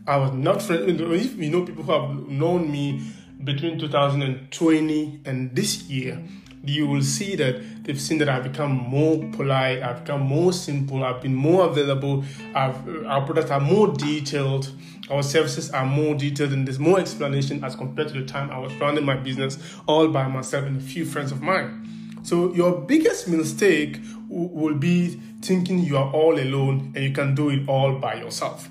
I 0.08 0.18
was 0.18 0.32
not 0.32 0.62
friendly. 0.62 0.94
If 1.20 1.36
you 1.36 1.50
know 1.52 1.66
people 1.66 1.84
who 1.84 1.92
have 1.92 2.28
known 2.28 2.72
me 2.72 3.02
between 3.44 3.80
2020 3.80 5.22
and 5.26 5.56
this 5.56 5.84
year, 5.84 6.22
you 6.64 6.88
will 6.88 7.02
see 7.02 7.36
that 7.36 7.84
they've 7.84 8.00
seen 8.00 8.18
that 8.18 8.30
I've 8.30 8.44
become 8.44 8.72
more 8.72 9.18
polite, 9.32 9.82
I've 9.82 10.04
become 10.04 10.22
more 10.22 10.52
simple, 10.52 11.04
I've 11.04 11.22
been 11.22 11.36
more 11.36 11.68
available, 11.68 12.24
I've, 12.54 13.06
our 13.06 13.26
products 13.26 13.52
are 13.52 13.60
more 13.60 13.88
detailed, 13.88 14.72
our 15.10 15.24
services 15.24 15.72
are 15.72 15.86
more 15.86 16.16
detailed, 16.16 16.52
and 16.52 16.68
there's 16.68 16.80
more 16.80 17.00
explanation 17.00 17.64
as 17.64 17.76
compared 17.76 18.10
to 18.10 18.20
the 18.20 18.26
time 18.26 18.52
I 18.52 18.60
was 18.60 18.74
running 18.76 19.06
my 19.06 19.16
business 19.16 19.58
all 19.88 20.08
by 20.10 20.28
myself 20.28 20.66
and 20.66 20.78
a 20.78 20.84
few 20.84 21.06
friends 21.06 21.32
of 21.32 21.42
mine. 21.42 21.99
So 22.24 22.54
your 22.54 22.82
biggest 22.82 23.28
mistake 23.28 24.00
will 24.28 24.76
be 24.76 25.20
thinking 25.42 25.80
you 25.80 25.98
are 25.98 26.12
all 26.12 26.40
alone 26.40 26.94
and 26.96 27.04
you 27.04 27.12
can 27.12 27.36
do 27.36 27.50
it 27.50 27.68
all 27.68 27.98
by 27.98 28.16
yourself. 28.16 28.70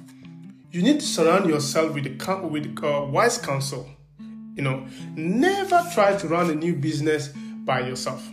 You 0.70 0.82
need 0.82 1.00
to 1.00 1.06
surround 1.06 1.48
yourself 1.48 1.94
with 1.94 2.06
with 2.50 2.84
uh, 2.84 3.06
wise 3.08 3.38
counsel. 3.38 3.88
You 4.54 4.62
know, 4.62 4.86
never 5.14 5.82
try 5.94 6.16
to 6.16 6.28
run 6.28 6.50
a 6.50 6.54
new 6.54 6.74
business 6.74 7.28
by 7.64 7.80
yourself. 7.80 8.28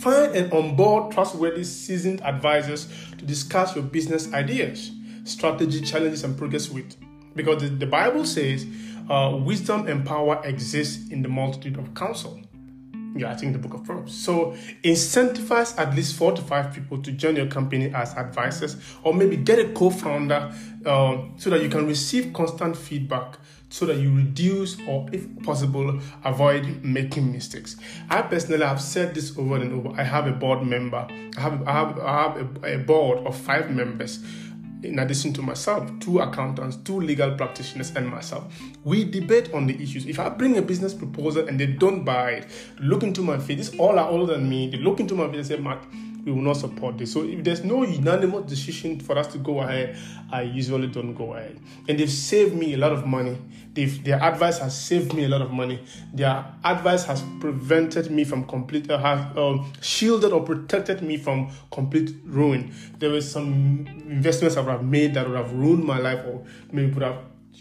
Find 0.00 0.36
and 0.36 0.52
onboard 0.52 1.12
trustworthy, 1.12 1.64
seasoned 1.64 2.20
advisors 2.22 2.86
to 3.18 3.24
discuss 3.24 3.74
your 3.74 3.84
business 3.84 4.32
ideas, 4.32 4.92
strategy, 5.24 5.80
challenges, 5.80 6.22
and 6.22 6.36
progress 6.36 6.68
with. 6.68 6.96
Because 7.34 7.62
the, 7.78 7.86
Bible 7.86 8.24
says 8.24 8.66
uh, 9.10 9.36
wisdom 9.42 9.88
and 9.88 10.06
power 10.06 10.40
exist 10.44 11.10
in 11.10 11.22
the 11.22 11.28
multitude 11.28 11.78
of 11.78 11.94
counsel. 11.94 12.40
I 13.24 13.34
think 13.34 13.52
the 13.52 13.58
book 13.58 13.74
of 13.74 13.84
Proverbs. 13.84 14.14
So 14.14 14.56
incentivize 14.82 15.78
at 15.78 15.94
least 15.94 16.16
four 16.16 16.32
to 16.32 16.42
five 16.42 16.74
people 16.74 17.00
to 17.02 17.12
join 17.12 17.36
your 17.36 17.46
company 17.46 17.92
as 17.94 18.14
advisors, 18.14 18.76
or 19.02 19.14
maybe 19.14 19.36
get 19.36 19.58
a 19.58 19.72
co-founder 19.72 20.52
uh, 20.84 21.18
so 21.36 21.50
that 21.50 21.62
you 21.62 21.68
can 21.68 21.86
receive 21.86 22.32
constant 22.32 22.76
feedback, 22.76 23.38
so 23.68 23.86
that 23.86 23.96
you 23.96 24.14
reduce 24.14 24.76
or, 24.86 25.08
if 25.12 25.26
possible, 25.42 25.98
avoid 26.24 26.84
making 26.84 27.32
mistakes. 27.32 27.76
I 28.10 28.22
personally 28.22 28.64
have 28.64 28.80
said 28.80 29.14
this 29.14 29.36
over 29.38 29.56
and 29.56 29.72
over. 29.72 30.00
I 30.00 30.04
have 30.04 30.26
a 30.26 30.32
board 30.32 30.62
member. 30.62 31.06
I 31.36 31.40
have 31.40 31.66
I 31.66 31.72
have 31.72 31.98
I 31.98 32.22
have 32.22 32.64
a, 32.64 32.74
a 32.74 32.78
board 32.78 33.26
of 33.26 33.36
five 33.36 33.70
members 33.70 34.24
in 34.82 34.98
addition 34.98 35.32
to 35.34 35.42
myself, 35.42 35.90
two 36.00 36.20
accountants, 36.20 36.76
two 36.76 37.00
legal 37.00 37.34
practitioners, 37.36 37.92
and 37.96 38.08
myself. 38.08 38.52
We 38.84 39.04
debate 39.04 39.52
on 39.52 39.66
the 39.66 39.82
issues. 39.82 40.06
If 40.06 40.18
I 40.18 40.28
bring 40.28 40.58
a 40.58 40.62
business 40.62 40.94
proposal 40.94 41.48
and 41.48 41.58
they 41.58 41.66
don't 41.66 42.04
buy 42.04 42.30
it, 42.30 42.46
look 42.78 43.02
into 43.02 43.22
my 43.22 43.38
face, 43.38 43.76
all 43.78 43.98
are 43.98 44.08
older 44.08 44.34
than 44.34 44.48
me, 44.48 44.70
they 44.70 44.78
look 44.78 45.00
into 45.00 45.14
my 45.14 45.26
face 45.28 45.36
and 45.36 45.46
say, 45.46 45.56
Matt, 45.56 45.84
we 46.26 46.32
will 46.32 46.42
not 46.42 46.56
support 46.56 46.98
this. 46.98 47.12
So 47.12 47.22
if 47.22 47.44
there's 47.44 47.62
no 47.62 47.84
unanimous 47.84 48.50
decision 48.50 48.98
for 48.98 49.16
us 49.16 49.28
to 49.28 49.38
go 49.38 49.60
ahead, 49.60 49.96
I 50.30 50.42
usually 50.42 50.88
don't 50.88 51.14
go 51.14 51.34
ahead. 51.34 51.58
And 51.88 51.98
they've 51.98 52.10
saved 52.10 52.52
me 52.52 52.74
a 52.74 52.76
lot 52.76 52.92
of 52.92 53.06
money. 53.06 53.38
They've, 53.72 54.02
their 54.02 54.20
advice 54.20 54.58
has 54.58 54.76
saved 54.76 55.14
me 55.14 55.24
a 55.24 55.28
lot 55.28 55.40
of 55.40 55.52
money. 55.52 55.84
Their 56.12 56.44
advice 56.64 57.04
has 57.04 57.22
prevented 57.38 58.10
me 58.10 58.24
from 58.24 58.44
complete, 58.44 58.90
uh, 58.90 59.30
um, 59.36 59.72
shielded 59.80 60.32
or 60.32 60.42
protected 60.42 61.00
me 61.00 61.16
from 61.16 61.52
complete 61.70 62.12
ruin. 62.24 62.74
There 62.98 63.10
were 63.10 63.20
some 63.20 63.86
investments 64.08 64.56
I 64.56 64.62
would 64.62 64.72
have 64.72 64.84
made 64.84 65.14
that 65.14 65.28
would 65.28 65.36
have 65.36 65.52
ruined 65.52 65.84
my 65.84 65.98
life 65.98 66.24
or 66.26 66.44
maybe 66.72 66.92
would 66.92 67.04
have 67.04 67.18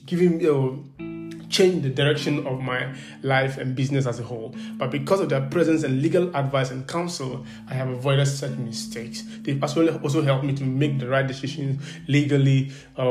given 0.07 0.39
me. 0.39 0.49
Uh, 0.49 1.14
change 1.49 1.83
the 1.83 1.89
direction 1.89 2.45
of 2.47 2.59
my 2.61 2.93
life 3.21 3.57
and 3.57 3.75
business 3.75 4.05
as 4.05 4.19
a 4.19 4.23
whole. 4.23 4.55
But 4.77 4.91
because 4.91 5.21
of 5.21 5.29
their 5.29 5.41
presence 5.41 5.83
and 5.83 6.01
legal 6.01 6.35
advice 6.35 6.71
and 6.71 6.87
counsel, 6.87 7.45
I 7.69 7.73
have 7.73 7.89
avoided 7.89 8.27
certain 8.27 8.65
mistakes. 8.65 9.23
They've 9.41 9.61
also 9.61 10.21
helped 10.21 10.45
me 10.45 10.53
to 10.53 10.63
make 10.63 10.99
the 10.99 11.07
right 11.07 11.25
decisions 11.25 11.81
legally 12.07 12.71
uh, 12.97 13.03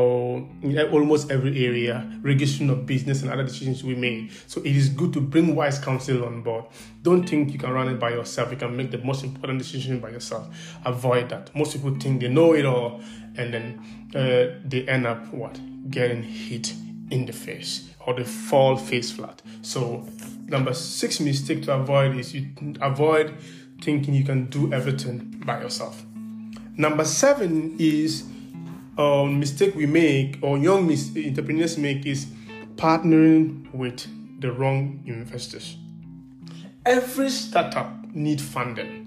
in 0.63 0.79
almost 0.93 1.31
every 1.31 1.65
area, 1.65 2.11
registration 2.23 2.71
of 2.71 2.87
business 2.87 3.23
and 3.23 3.31
other 3.31 3.45
decisions 3.45 3.85
we 3.85 3.95
made. 3.95 4.33
So 4.47 4.61
it 4.61 4.77
is 4.77 4.89
good 4.89 5.13
to 5.15 5.21
bring 5.21 5.55
wise 5.55 5.79
counsel 5.79 6.25
on 6.25 6.43
board. 6.43 6.67
Don't 7.03 7.29
think 7.29 7.53
you 7.53 7.59
can 7.59 7.71
run 7.71 7.89
it 7.89 7.99
by 7.99 8.11
yourself. 8.11 8.51
You 8.51 8.57
can 8.57 8.77
make 8.77 8.91
the 8.91 8.99
most 8.99 9.25
important 9.25 9.59
decision 9.59 10.01
by 10.01 10.11
yourself. 10.11 10.49
Avoid 10.85 11.29
that. 11.31 11.55
Most 11.55 11.75
people 11.75 11.95
think 11.99 12.21
they 12.21 12.29
know 12.29 12.55
it 12.55 12.65
all 12.65 13.01
and 13.37 13.53
then 13.53 14.11
uh, 14.15 14.61
they 14.65 14.87
end 14.89 15.07
up 15.07 15.33
what? 15.33 15.59
Getting 15.91 16.23
hit 16.23 16.73
in 17.11 17.27
the 17.27 17.33
face 17.33 17.94
or 18.07 18.15
they 18.15 18.25
fall 18.25 18.77
face 18.77 19.11
flat. 19.11 19.43
So, 19.63 20.07
number 20.47 20.75
six 20.75 21.21
mistake 21.21 21.63
to 21.65 21.75
avoid 21.75 22.17
is 22.17 22.35
you 22.35 22.49
avoid 22.81 23.35
thinking 23.81 24.15
you 24.15 24.25
can 24.25 24.47
do 24.47 24.73
everything 24.73 25.43
by 25.45 25.61
yourself. 25.61 26.05
Number 26.77 27.05
seven 27.05 27.77
is 27.79 28.25
a 28.99 29.27
mistake 29.27 29.75
we 29.75 29.87
make 29.87 30.39
or 30.43 30.59
young 30.59 30.87
mis- 30.87 31.17
entrepreneurs 31.17 31.79
make 31.79 32.07
is 32.07 32.27
partnering 32.77 33.73
with 33.73 34.07
the 34.41 34.53
wrong 34.53 35.03
investors. 35.07 35.77
Every 36.85 37.31
startup 37.31 37.91
need 38.15 38.41
funding 38.41 39.04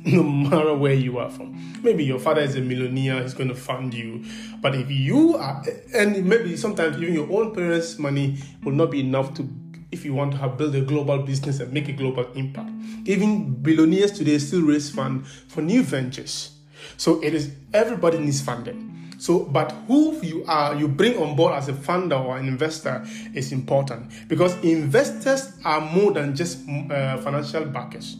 no 0.06 0.22
matter 0.22 0.74
where 0.74 0.94
you 0.94 1.18
are 1.18 1.28
from. 1.28 1.74
Maybe 1.82 2.04
your 2.04 2.18
father 2.18 2.40
is 2.40 2.56
a 2.56 2.60
millionaire, 2.62 3.22
he's 3.22 3.34
going 3.34 3.50
to 3.50 3.54
fund 3.54 3.92
you. 3.92 4.24
But 4.62 4.74
if 4.74 4.90
you 4.90 5.36
are, 5.36 5.62
and 5.94 6.24
maybe 6.24 6.56
sometimes 6.56 6.96
even 6.96 7.12
your 7.12 7.30
own 7.30 7.54
parents' 7.54 7.98
money 7.98 8.38
will 8.64 8.72
not 8.72 8.90
be 8.90 9.00
enough 9.00 9.34
to, 9.34 9.48
if 9.92 10.06
you 10.06 10.14
want 10.14 10.32
to 10.32 10.38
have 10.38 10.56
build 10.56 10.74
a 10.74 10.80
global 10.80 11.18
business 11.18 11.60
and 11.60 11.70
make 11.72 11.88
a 11.88 11.92
global 11.92 12.32
impact. 12.32 12.70
Even 13.04 13.52
billionaires 13.62 14.12
today 14.12 14.38
still 14.38 14.62
raise 14.62 14.88
fund 14.90 15.26
for 15.26 15.60
new 15.60 15.82
ventures. 15.82 16.52
So 16.96 17.22
it 17.22 17.34
is 17.34 17.52
everybody 17.74 18.18
needs 18.18 18.40
funding. 18.40 18.86
So, 19.18 19.40
but 19.40 19.70
who 19.86 20.18
you 20.22 20.46
are, 20.46 20.74
you 20.74 20.88
bring 20.88 21.18
on 21.18 21.36
board 21.36 21.52
as 21.52 21.68
a 21.68 21.74
funder 21.74 22.18
or 22.18 22.38
an 22.38 22.48
investor 22.48 23.04
is 23.34 23.52
important 23.52 24.10
because 24.28 24.58
investors 24.64 25.52
are 25.62 25.82
more 25.82 26.12
than 26.12 26.34
just 26.34 26.66
uh, 26.90 27.18
financial 27.18 27.66
backers 27.66 28.16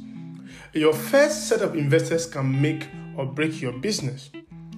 your 0.73 0.93
first 0.93 1.49
set 1.49 1.63
of 1.63 1.75
investors 1.75 2.27
can 2.27 2.61
make 2.61 2.89
or 3.17 3.27
break 3.27 3.61
your 3.61 3.73
business. 3.73 4.31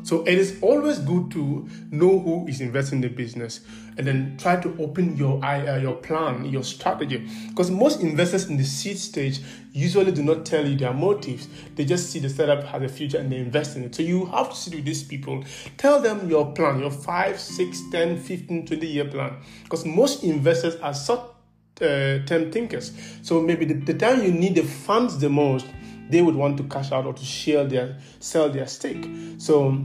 So 0.05 0.25
it 0.25 0.37
is 0.37 0.59
always 0.63 0.99
good 0.99 1.31
to 1.31 1.69
know 1.93 2.19
who 2.19 2.49
is 2.49 2.61
investing 2.61 2.97
in 2.97 3.03
the 3.03 3.09
business 3.09 3.61
and 3.97 4.05
then 4.05 4.37
try 4.37 4.57
to 4.57 4.77
open 4.81 5.17
your 5.17 5.45
uh, 5.45 5.77
your 5.77 5.95
plan, 5.95 6.45
your 6.47 6.65
strategy. 6.65 7.29
Because 7.51 7.71
most 7.71 8.01
investors 8.01 8.49
in 8.49 8.57
the 8.57 8.65
seed 8.65 8.99
stage 8.99 9.41
usually 9.73 10.11
do 10.11 10.25
not 10.25 10.45
tell 10.45 10.67
you 10.67 10.77
their 10.77 10.93
motives. 10.93 11.47
They 11.77 11.85
just 11.85 12.11
see 12.11 12.19
the 12.19 12.29
startup 12.29 12.65
has 12.65 12.83
a 12.83 12.89
future 12.89 13.19
and 13.19 13.31
they 13.31 13.37
invest 13.37 13.77
in 13.77 13.85
it. 13.85 13.95
So 13.95 14.03
you 14.03 14.27
have 14.27 14.51
to 14.51 14.57
sit 14.57 14.75
with 14.75 14.85
these 14.85 15.05
people, 15.05 15.45
tell 15.77 16.01
them 16.01 16.29
your 16.29 16.53
plan, 16.53 16.81
your 16.81 16.91
5, 16.91 17.39
6, 17.39 17.83
10, 17.93 18.19
15, 18.19 18.67
20 18.67 18.87
year 18.87 19.05
plan. 19.05 19.37
Because 19.63 19.87
most 19.87 20.25
investors 20.25 20.75
are 20.77 20.95
short 20.95 21.21
uh, 21.81 22.19
term 22.27 22.51
thinkers. 22.51 22.93
So 23.23 23.41
maybe 23.41 23.67
the, 23.67 23.75
the 23.75 23.95
time 23.95 24.23
you 24.23 24.33
need 24.33 24.57
the 24.57 24.65
funds 24.65 25.19
the 25.19 25.31
most 25.31 25.67
they 26.11 26.23
would 26.23 26.35
want 26.35 26.57
to 26.59 26.65
cash 26.65 26.93
out 26.93 27.07
or 27.07 27.13
to 27.13 27.25
share 27.25 27.65
their 27.65 27.99
sell 28.21 28.49
their 28.51 28.67
stake. 28.67 29.09
So 29.39 29.85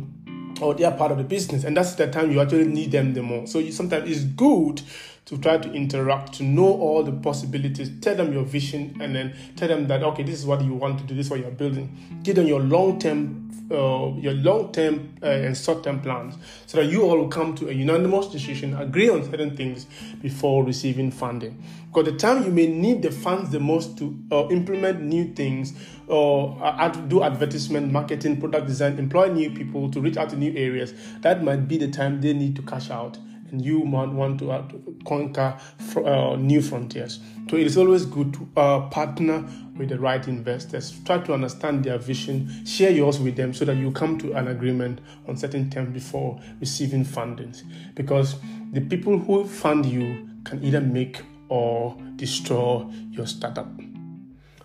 or 0.62 0.74
they 0.74 0.83
are 0.83 0.95
part 0.95 1.12
of 1.12 1.17
the 1.17 1.24
business, 1.24 1.63
and 1.63 1.77
that's 1.77 1.93
the 1.95 2.07
time 2.07 2.31
you 2.31 2.41
actually 2.41 2.65
need 2.65 2.91
them 2.91 3.13
the 3.13 3.21
most. 3.21 3.51
So 3.51 3.59
you, 3.59 3.71
sometimes 3.71 4.09
it's 4.09 4.24
good 4.24 4.81
to 5.27 5.38
try 5.38 5.57
to 5.57 5.72
interact, 5.74 6.34
to 6.34 6.43
know 6.43 6.65
all 6.65 7.03
the 7.03 7.12
possibilities, 7.12 7.91
tell 8.01 8.15
them 8.15 8.31
your 8.34 8.43
vision, 8.43 8.98
and 9.01 9.13
then 9.13 9.36
tell 9.55 9.67
them 9.67 9.88
that 9.88 10.01
okay, 10.01 10.24
this 10.24 10.39
is 10.39 10.46
what 10.46 10.62
you 10.62 10.74
want 10.74 10.98
to 11.00 11.05
do, 11.05 11.13
this 11.13 11.27
is 11.27 11.29
what 11.29 11.39
you're 11.39 11.51
building. 11.51 12.19
Give 12.24 12.36
them 12.36 12.48
your 12.48 12.62
long 12.62 12.98
term 12.98 13.48
uh, 13.69 14.13
your 14.17 14.34
long 14.34 14.72
term 14.72 15.13
uh, 15.22 15.25
and 15.25 15.57
short 15.57 15.84
term 15.84 16.00
plans 16.00 16.36
so 16.67 16.77
that 16.77 16.89
you 16.89 17.01
all 17.01 17.17
will 17.17 17.27
come 17.27 17.53
to 17.53 17.67
a 17.67 17.74
unanimous 17.74 18.27
decision, 18.27 18.74
agree 18.77 19.10
on 19.10 19.29
certain 19.29 19.57
things 19.57 19.88
before 20.22 20.63
receiving 20.63 21.12
funding. 21.12 21.62
Because 21.88 22.13
the 22.13 22.17
time 22.17 22.46
you 22.46 22.51
may 22.51 22.67
need 22.67 23.01
the 23.01 23.12
funds 23.12 23.50
the 23.50 23.60
most 23.60 23.98
to 23.98 24.17
uh, 24.31 24.48
implement 24.48 25.01
new 25.01 25.34
things 25.34 25.74
or 26.07 26.57
uh, 26.62 26.88
do 26.88 27.24
advertisement, 27.24 27.91
marketing, 27.91 28.39
product 28.39 28.67
design, 28.67 28.98
employ 28.98 29.27
new 29.27 29.50
people 29.50 29.91
to 29.91 30.00
reach 30.00 30.15
out 30.15 30.29
to 30.29 30.38
new 30.38 30.53
areas, 30.55 30.93
that 31.19 31.43
might 31.43 31.67
be 31.67 31.77
the 31.77 31.89
time 31.89 32.22
they 32.22 32.31
need 32.31 32.55
to 32.55 32.62
cash 32.62 32.89
out 32.89 33.17
and 33.51 33.63
you 33.63 33.83
might 33.85 34.09
want 34.09 34.39
to, 34.39 34.51
uh, 34.51 34.63
conquer 35.05 35.57
uh, 35.97 36.35
new 36.35 36.61
frontiers. 36.61 37.19
So 37.49 37.55
it 37.55 37.65
is 37.65 37.77
always 37.77 38.05
good 38.05 38.33
to 38.33 38.49
uh, 38.57 38.81
partner 38.89 39.47
with 39.77 39.89
the 39.89 39.99
right 39.99 40.27
investors. 40.27 40.93
Try 41.05 41.19
to 41.19 41.33
understand 41.33 41.83
their 41.83 41.97
vision, 41.97 42.65
share 42.65 42.91
yours 42.91 43.19
with 43.19 43.35
them 43.35 43.53
so 43.53 43.65
that 43.65 43.77
you 43.77 43.91
come 43.91 44.17
to 44.19 44.33
an 44.33 44.49
agreement 44.49 44.99
on 45.27 45.37
certain 45.37 45.69
terms 45.69 45.93
before 45.93 46.39
receiving 46.59 47.05
fundings. 47.05 47.63
Because 47.95 48.35
the 48.73 48.81
people 48.81 49.17
who 49.17 49.45
fund 49.45 49.85
you 49.85 50.29
can 50.43 50.63
either 50.63 50.81
make 50.81 51.21
or 51.49 51.97
destroy 52.15 52.85
your 53.11 53.27
startup. 53.27 53.69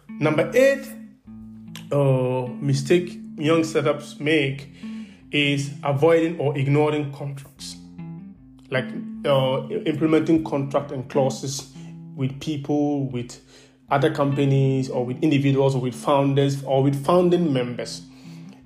Number 0.09 0.51
eight 0.55 0.87
uh, 1.93 2.49
mistake 2.61 3.19
young 3.37 3.65
startups 3.65 4.19
make 4.19 4.69
is 5.31 5.73
avoiding 5.83 6.39
or 6.39 6.57
ignoring 6.57 7.13
contracts 7.13 7.77
like 8.73 8.87
uh, 9.25 9.69
implementing 9.87 10.43
contract 10.43 10.91
and 10.91 11.09
clauses 11.09 11.73
with 12.17 12.41
people, 12.41 13.07
with 13.07 13.41
other 13.91 14.13
companies, 14.13 14.89
or 14.89 15.05
with 15.05 15.23
individuals, 15.23 15.75
or 15.75 15.81
with 15.81 15.95
founders, 15.95 16.65
or 16.65 16.83
with 16.83 17.05
founding 17.05 17.53
members. 17.53 18.03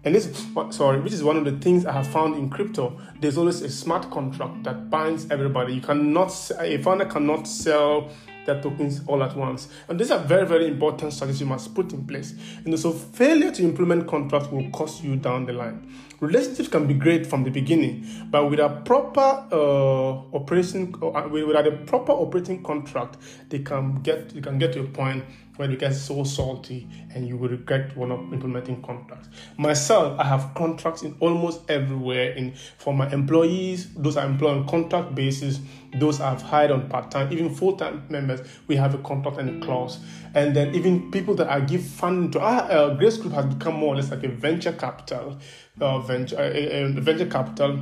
And 0.05 0.15
this, 0.15 0.47
sorry, 0.71 1.01
which 1.01 1.13
is 1.13 1.25
one 1.25 1.37
of 1.37 1.45
the 1.45 1.59
things 1.59 1.85
I 1.85 1.91
have 1.91 2.07
found 2.07 2.37
in 2.37 2.49
crypto. 2.49 2.97
There's 3.21 3.37
always 3.37 3.61
a 3.63 3.69
smart 3.69 4.09
contract 4.13 4.63
that 4.63 4.89
binds 4.89 5.29
everybody. 5.33 5.75
You 5.75 5.81
cannot, 5.81 6.31
a 6.61 6.79
founder 6.79 7.07
cannot 7.07 7.49
sell 7.49 8.11
their 8.47 8.61
tokens 8.63 9.03
all 9.07 9.23
at 9.23 9.37
once. 9.37 9.69
And 9.89 9.99
these 10.01 10.11
are 10.11 10.19
very, 10.19 10.47
very 10.47 10.67
important 10.67 11.13
strategies 11.13 11.41
you 11.41 11.47
must 11.47 11.75
put 11.75 11.93
in 11.93 12.07
place. 12.07 12.35
And 12.65 12.79
so 12.79 12.93
failure 12.93 13.51
to 13.51 13.63
implement 13.63 14.07
contracts 14.07 14.49
will 14.51 14.71
cost 14.71 15.05
you 15.05 15.17
down 15.17 15.47
the 15.47 15.53
line. 15.53 15.93
Relationships 16.21 16.69
can 16.69 16.87
be 16.87 16.95
great 16.95 17.27
from 17.27 17.45
the 17.45 17.51
beginning, 17.51 18.07
but 18.31 18.49
with 18.49 18.59
a 18.59 18.81
proper 18.87 19.47
uh, 19.53 20.35
operation, 20.35 20.95
uh, 21.03 21.29
without 21.31 21.67
a 21.67 21.73
proper 21.73 22.13
operating 22.13 22.63
contract, 22.63 23.19
they 23.51 23.59
can 23.59 24.01
get 24.01 24.31
they 24.31 24.41
can 24.41 24.59
get 24.59 24.73
to 24.73 24.81
a 24.81 24.85
point 24.85 25.23
when 25.57 25.73
it 25.73 25.79
gets 25.79 25.99
so 25.99 26.25
salty 26.25 26.89
and 27.15 27.27
you 27.27 27.37
will 27.37 27.49
regret 27.49 27.97
one 27.97 28.13
of 28.13 28.21
implementing 28.33 28.83
contracts. 28.83 29.29
Myself, 29.57 30.19
I 30.19 30.25
have 30.25 30.53
contracts 30.55 31.03
in 31.03 31.17
almost 31.21 31.69
everywhere. 31.71 32.33
In 32.33 32.55
for 32.79 32.95
my 32.95 33.11
employees, 33.11 33.93
those 33.95 34.17
I 34.17 34.27
employ 34.27 34.51
on 34.51 34.69
contract 34.69 35.15
basis, 35.15 35.61
those 35.95 36.21
I've 36.21 36.43
hired 36.43 36.71
on 36.71 36.89
part 36.89 37.11
time, 37.11 37.33
even 37.33 37.55
full 37.55 37.77
time 37.77 38.05
members, 38.09 38.41
we 38.67 38.77
have 38.77 38.95
a 38.95 38.99
contract 38.99 39.39
and 39.39 39.63
a 39.63 39.67
clause. 39.67 39.99
And 40.35 40.55
then 40.55 40.75
even 40.75 41.11
people 41.11 41.35
that 41.37 41.49
I 41.49 41.61
give 41.61 41.83
funding 41.83 42.31
to, 42.33 42.41
our 42.41 42.71
uh, 42.71 42.95
Grace 42.95 43.17
Group 43.17 43.33
has 43.33 43.47
become 43.47 43.75
more 43.75 43.95
or 43.95 43.97
less 43.97 44.11
like 44.11 44.25
a 44.25 44.29
venture 44.29 44.73
capital, 44.73 45.39
uh, 45.81 45.99
venture, 46.01 46.37
uh, 46.37 47.01
venture 47.01 47.27
capital 47.27 47.81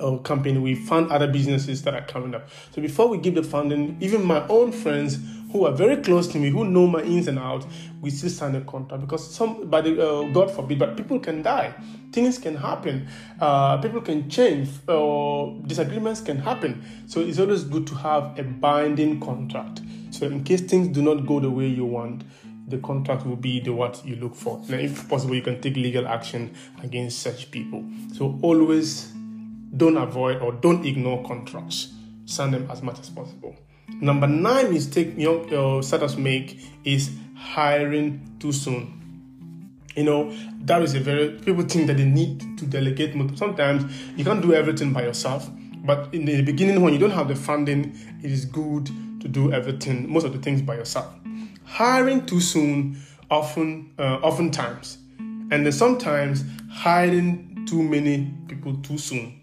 uh, 0.00 0.16
company. 0.18 0.58
We 0.58 0.74
fund 0.74 1.10
other 1.10 1.26
businesses 1.26 1.82
that 1.82 1.94
are 1.94 2.06
coming 2.06 2.34
up. 2.34 2.48
So 2.72 2.82
before 2.82 3.08
we 3.08 3.18
give 3.18 3.34
the 3.34 3.42
funding, 3.42 3.96
even 4.00 4.24
my 4.24 4.46
own 4.48 4.72
friends 4.72 5.18
who 5.52 5.64
are 5.64 5.72
very 5.72 5.96
close 5.96 6.28
to 6.28 6.38
me, 6.38 6.50
who 6.50 6.64
know 6.64 6.86
my 6.86 7.02
ins 7.02 7.28
and 7.28 7.38
outs, 7.38 7.66
we 8.00 8.10
still 8.10 8.30
sign 8.30 8.54
a 8.56 8.60
contract 8.62 9.00
because 9.00 9.34
some, 9.34 9.68
by 9.70 9.80
the 9.80 9.92
uh, 9.92 10.22
God 10.32 10.50
forbid, 10.50 10.78
but 10.78 10.96
people 10.96 11.18
can 11.18 11.42
die, 11.42 11.72
things 12.12 12.38
can 12.38 12.56
happen, 12.56 13.08
uh, 13.40 13.78
people 13.78 14.00
can 14.00 14.28
change, 14.28 14.68
or 14.88 15.58
disagreements 15.66 16.20
can 16.20 16.38
happen. 16.38 16.84
So 17.06 17.20
it's 17.20 17.38
always 17.38 17.64
good 17.64 17.86
to 17.86 17.94
have 17.94 18.38
a 18.38 18.42
binding 18.42 19.20
contract. 19.20 19.80
So 20.10 20.26
in 20.26 20.44
case 20.44 20.60
things 20.62 20.88
do 20.88 21.02
not 21.02 21.26
go 21.26 21.40
the 21.40 21.50
way 21.50 21.68
you 21.68 21.84
want, 21.84 22.24
the 22.68 22.78
contract 22.78 23.24
will 23.24 23.36
be 23.36 23.60
the 23.60 23.72
what 23.72 24.04
you 24.04 24.16
look 24.16 24.34
for. 24.34 24.60
And 24.68 24.80
if 24.80 25.08
possible, 25.08 25.36
you 25.36 25.42
can 25.42 25.60
take 25.60 25.76
legal 25.76 26.08
action 26.08 26.54
against 26.82 27.20
such 27.20 27.50
people. 27.50 27.84
So 28.12 28.38
always 28.42 29.12
don't 29.76 29.96
avoid 29.96 30.42
or 30.42 30.52
don't 30.52 30.84
ignore 30.84 31.24
contracts. 31.24 31.92
Sign 32.24 32.50
them 32.50 32.68
as 32.70 32.82
much 32.82 32.98
as 32.98 33.10
possible. 33.10 33.56
Number 34.00 34.26
nine 34.26 34.72
mistake 34.72 35.14
young 35.16 35.52
uh, 35.54 35.82
startups 35.82 36.16
make 36.16 36.60
is 36.84 37.10
hiring 37.36 38.36
too 38.40 38.52
soon. 38.52 38.92
You 39.94 40.04
know, 40.04 40.36
that 40.62 40.82
is 40.82 40.94
a 40.94 41.00
very 41.00 41.30
people 41.30 41.62
think 41.62 41.86
that 41.86 41.96
they 41.96 42.04
need 42.04 42.58
to 42.58 42.66
delegate. 42.66 43.14
Sometimes 43.38 43.90
you 44.16 44.24
can't 44.24 44.42
do 44.42 44.52
everything 44.52 44.92
by 44.92 45.02
yourself. 45.04 45.48
But 45.86 46.12
in 46.12 46.24
the 46.24 46.42
beginning, 46.42 46.82
when 46.82 46.92
you 46.92 46.98
don't 46.98 47.12
have 47.12 47.28
the 47.28 47.36
funding, 47.36 47.96
it 48.22 48.30
is 48.30 48.44
good 48.44 48.90
to 49.20 49.28
do 49.28 49.52
everything, 49.52 50.12
most 50.12 50.26
of 50.26 50.32
the 50.32 50.38
things 50.40 50.60
by 50.60 50.74
yourself. 50.74 51.14
Hiring 51.64 52.26
too 52.26 52.40
soon, 52.40 53.00
often, 53.30 53.92
uh, 53.98 54.18
oftentimes, 54.22 54.98
and 55.18 55.64
then 55.64 55.72
sometimes 55.72 56.44
hiring 56.70 57.64
too 57.66 57.82
many 57.82 58.34
people 58.48 58.76
too 58.82 58.98
soon, 58.98 59.40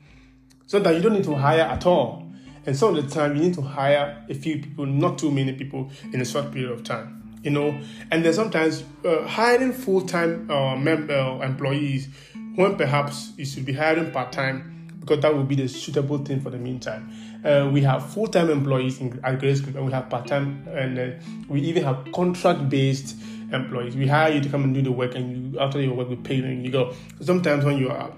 so 0.74 0.80
that 0.80 0.96
you 0.96 1.02
don't 1.02 1.14
need 1.14 1.24
to 1.24 1.36
hire 1.36 1.62
at 1.62 1.86
all 1.86 2.24
and 2.66 2.76
some 2.76 2.96
of 2.96 3.04
the 3.04 3.14
time, 3.14 3.36
you 3.36 3.44
need 3.44 3.54
to 3.56 3.62
hire 3.62 4.26
a 4.30 4.34
few 4.34 4.60
people, 4.60 4.86
not 4.86 5.18
too 5.18 5.32
many 5.32 5.54
people, 5.54 5.92
in 6.14 6.22
a 6.22 6.26
short 6.26 6.52
period 6.52 6.72
of 6.72 6.84
time. 6.84 7.40
You 7.44 7.52
know, 7.52 7.80
and 8.10 8.24
then 8.24 8.34
sometimes 8.34 8.84
uh, 9.04 9.28
hiring 9.28 9.74
full-time 9.74 10.50
uh, 10.50 10.78
member 10.78 11.14
uh, 11.14 11.40
employees 11.42 12.08
when 12.56 12.78
perhaps 12.78 13.34
you 13.36 13.46
should 13.46 13.66
be 13.66 13.74
hiring 13.74 14.12
part-time 14.12 14.88
because 15.02 15.20
that 15.20 15.36
would 15.36 15.50
be 15.50 15.56
the 15.56 15.68
suitable 15.68 16.20
thing 16.20 16.40
for 16.40 16.50
the 16.50 16.58
meantime. 16.58 17.12
Uh, 17.44 17.70
we 17.70 17.82
have 17.82 18.14
full-time 18.14 18.50
employees 18.50 19.02
in, 19.02 19.20
at 19.26 19.40
Grace 19.40 19.60
Group, 19.60 19.76
and 19.76 19.86
we 19.86 19.92
have 19.92 20.10
part-time, 20.10 20.66
and 20.72 20.98
uh, 20.98 21.10
we 21.50 21.60
even 21.60 21.84
have 21.84 22.10
contract-based 22.14 23.18
employees. 23.52 23.98
We 23.98 24.08
hire 24.08 24.32
you 24.32 24.40
to 24.40 24.48
come 24.48 24.64
and 24.64 24.74
do 24.74 24.82
the 24.82 24.94
work, 24.94 25.16
and 25.16 25.54
you, 25.54 25.60
after 25.60 25.82
your 25.82 25.96
work, 25.96 26.08
we 26.08 26.16
pay 26.16 26.36
you, 26.36 26.46
and 26.46 26.66
you 26.66 26.72
go. 26.72 26.94
Sometimes 27.20 27.66
when 27.66 27.78
you 27.78 27.90
are, 27.90 28.14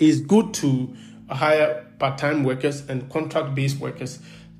it's 0.00 0.20
good 0.20 0.54
to 0.54 0.94
hire 1.28 1.86
part-time 1.98 2.44
workers 2.44 2.88
and 2.88 3.10
contract-based 3.10 3.78
workers 3.78 4.18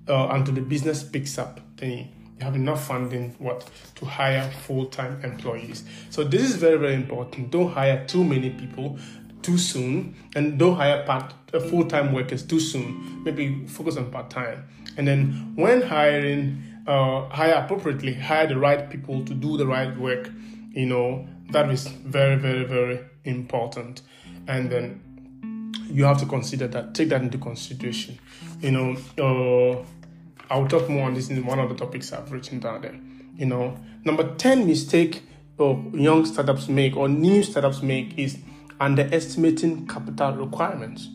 uh, 0.08 0.28
until 0.30 0.54
the 0.54 0.60
business 0.60 1.02
picks 1.02 1.38
up. 1.38 1.60
Then 1.76 1.90
you 1.90 2.44
have 2.44 2.56
enough 2.56 2.86
funding 2.86 3.34
what 3.38 3.68
to 3.96 4.04
hire 4.04 4.50
full-time 4.66 5.20
employees. 5.22 5.84
So 6.10 6.24
this 6.24 6.42
is 6.42 6.56
very 6.56 6.78
very 6.78 6.94
important. 6.94 7.50
Don't 7.50 7.70
hire 7.70 8.04
too 8.06 8.24
many 8.24 8.50
people 8.50 8.98
too 9.42 9.58
soon, 9.58 10.14
and 10.34 10.58
don't 10.58 10.74
hire 10.76 11.04
part 11.04 11.34
uh, 11.52 11.60
full-time 11.60 12.12
workers 12.12 12.42
too 12.42 12.60
soon. 12.60 13.22
Maybe 13.24 13.66
focus 13.66 13.96
on 13.96 14.10
part-time, 14.10 14.64
and 14.96 15.06
then 15.06 15.52
when 15.54 15.82
hiring, 15.82 16.62
uh, 16.86 17.28
hire 17.28 17.54
appropriately. 17.54 18.14
Hire 18.14 18.46
the 18.46 18.58
right 18.58 18.88
people 18.90 19.24
to 19.24 19.34
do 19.34 19.56
the 19.56 19.66
right 19.66 19.94
work. 19.98 20.30
You 20.72 20.86
know 20.86 21.28
that 21.50 21.70
is 21.70 21.86
very 21.86 22.36
very 22.36 22.64
very 22.64 23.00
important. 23.24 24.02
And 24.48 24.70
then 24.70 25.00
you 25.94 26.04
have 26.04 26.18
to 26.18 26.26
consider 26.26 26.66
that, 26.66 26.92
take 26.92 27.08
that 27.10 27.22
into 27.22 27.38
consideration. 27.38 28.18
You 28.60 28.72
know, 28.72 28.96
uh, 29.16 29.84
I'll 30.52 30.66
talk 30.66 30.88
more 30.88 31.06
on 31.06 31.14
this 31.14 31.30
in 31.30 31.46
one 31.46 31.60
of 31.60 31.68
the 31.68 31.76
topics 31.76 32.12
I've 32.12 32.32
written 32.32 32.58
down 32.58 32.82
there. 32.82 32.98
You 33.36 33.46
know, 33.46 33.78
number 34.04 34.34
10 34.34 34.66
mistake 34.66 35.22
young 35.56 36.26
startups 36.26 36.68
make 36.68 36.96
or 36.96 37.08
new 37.08 37.44
startups 37.44 37.80
make 37.80 38.18
is 38.18 38.38
underestimating 38.80 39.86
capital 39.86 40.32
requirements. 40.32 41.08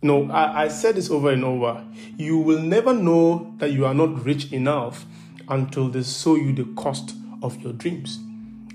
You 0.00 0.08
know, 0.08 0.30
I, 0.30 0.64
I 0.64 0.68
said 0.68 0.94
this 0.94 1.10
over 1.10 1.30
and 1.30 1.44
over. 1.44 1.84
You 2.16 2.38
will 2.38 2.62
never 2.62 2.94
know 2.94 3.54
that 3.58 3.72
you 3.72 3.84
are 3.84 3.94
not 3.94 4.24
rich 4.24 4.50
enough 4.52 5.04
until 5.48 5.88
they 5.90 6.02
show 6.02 6.34
you 6.34 6.54
the 6.54 6.64
cost 6.76 7.14
of 7.42 7.60
your 7.60 7.74
dreams 7.74 8.18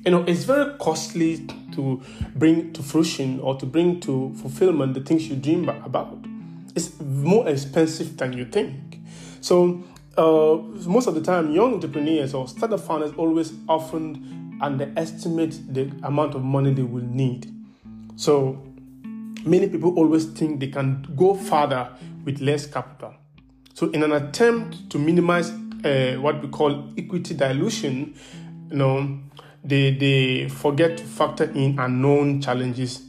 you 0.06 0.12
know 0.12 0.24
it's 0.24 0.44
very 0.44 0.78
costly 0.80 1.46
to 1.74 2.02
bring 2.36 2.74
to 2.74 2.84
fruition 2.84 3.40
or 3.40 3.56
to 3.58 3.66
bring 3.66 4.00
to 4.02 4.34
fulfillment 4.42 4.94
the 4.94 5.02
things 5.02 5.28
you 5.28 5.36
dream 5.36 5.70
about. 5.70 6.18
It's 6.76 7.00
more 7.00 7.48
expensive 7.48 8.18
than 8.18 8.34
you 8.34 8.46
think. 8.46 9.00
So 9.42 9.84
uh, 10.18 10.58
most 10.88 11.08
of 11.08 11.16
the 11.16 11.22
time 11.22 11.52
young 11.52 11.76
entrepreneurs 11.76 12.34
or 12.34 12.48
startup 12.48 12.80
founders 12.80 13.14
always 13.18 13.54
often 13.68 14.58
underestimate 14.62 15.74
the 15.74 15.92
amount 16.04 16.36
of 16.36 16.44
money 16.44 16.74
they 16.74 16.84
will 16.84 17.04
need. 17.04 17.52
So 18.16 18.62
many 19.46 19.68
people 19.70 19.96
always 19.98 20.26
think 20.26 20.60
they 20.60 20.68
can 20.68 21.08
go 21.16 21.36
further 21.36 21.90
with 22.26 22.40
less 22.42 22.66
capital. 22.66 23.14
So 23.74 23.90
in 23.92 24.04
an 24.04 24.12
attempt 24.12 24.90
to 24.92 25.00
minimize 25.00 25.50
uh, 25.84 26.18
what 26.20 26.42
we 26.42 26.48
call 26.50 26.94
equity 26.98 27.34
dilution 27.34 28.16
you 28.70 28.78
know 28.78 29.20
they, 29.64 29.92
they 29.92 30.50
forget 30.50 30.98
to 30.98 31.04
factor 31.04 31.46
in 31.46 31.80
unknown 31.80 32.42
challenges, 32.42 33.02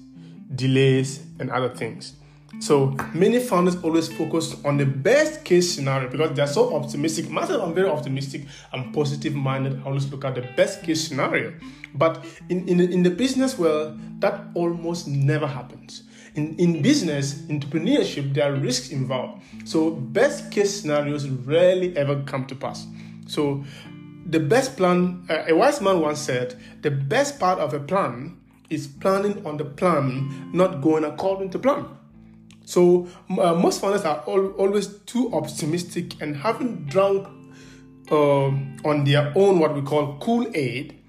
delays, 0.54 1.24
and 1.38 1.50
other 1.50 1.68
things. 1.68 2.14
So 2.60 2.96
many 3.12 3.40
founders 3.40 3.76
always 3.82 4.08
focus 4.12 4.56
on 4.64 4.76
the 4.76 4.86
best 4.86 5.44
case 5.44 5.74
scenario 5.74 6.08
because 6.08 6.36
they're 6.36 6.46
so 6.46 6.74
optimistic. 6.74 7.28
Myself, 7.28 7.62
I'm 7.62 7.74
very 7.74 7.88
optimistic. 7.88 8.46
I'm 8.72 8.92
positive 8.92 9.34
minded. 9.34 9.80
I 9.80 9.86
always 9.86 10.10
look 10.10 10.24
at 10.24 10.36
the 10.36 10.42
best 10.56 10.82
case 10.82 11.06
scenario. 11.06 11.52
But 11.94 12.24
in, 12.48 12.68
in, 12.68 12.80
in 12.80 13.02
the 13.02 13.10
business 13.10 13.58
world, 13.58 13.98
that 14.20 14.40
almost 14.54 15.08
never 15.08 15.46
happens. 15.46 16.04
In, 16.36 16.56
in 16.56 16.82
business, 16.82 17.34
entrepreneurship, 17.42 18.34
there 18.34 18.52
are 18.52 18.56
risks 18.56 18.90
involved. 18.90 19.42
So 19.64 19.90
best 19.90 20.50
case 20.50 20.80
scenarios 20.80 21.28
rarely 21.28 21.96
ever 21.96 22.22
come 22.22 22.46
to 22.46 22.54
pass. 22.54 22.86
So 23.26 23.64
the 24.26 24.40
best 24.40 24.76
plan, 24.76 25.26
uh, 25.28 25.44
a 25.48 25.54
wise 25.54 25.80
man 25.80 26.00
once 26.00 26.20
said, 26.20 26.54
the 26.82 26.90
best 26.90 27.38
part 27.38 27.58
of 27.58 27.74
a 27.74 27.80
plan 27.80 28.38
is 28.70 28.86
planning 28.86 29.44
on 29.46 29.56
the 29.56 29.64
plan, 29.64 30.50
not 30.52 30.80
going 30.80 31.04
according 31.04 31.50
to 31.50 31.58
plan. 31.58 31.86
So 32.64 33.08
uh, 33.30 33.54
most 33.54 33.80
founders 33.80 34.04
are 34.04 34.20
all, 34.20 34.52
always 34.52 34.86
too 34.86 35.32
optimistic 35.34 36.20
and 36.22 36.34
haven't 36.36 36.86
drunk 36.86 37.28
uh, 38.10 38.46
on 38.84 39.04
their 39.04 39.32
own 39.36 39.58
what 39.58 39.74
we 39.74 39.82
call 39.82 40.18
Kool-Aid. 40.18 41.00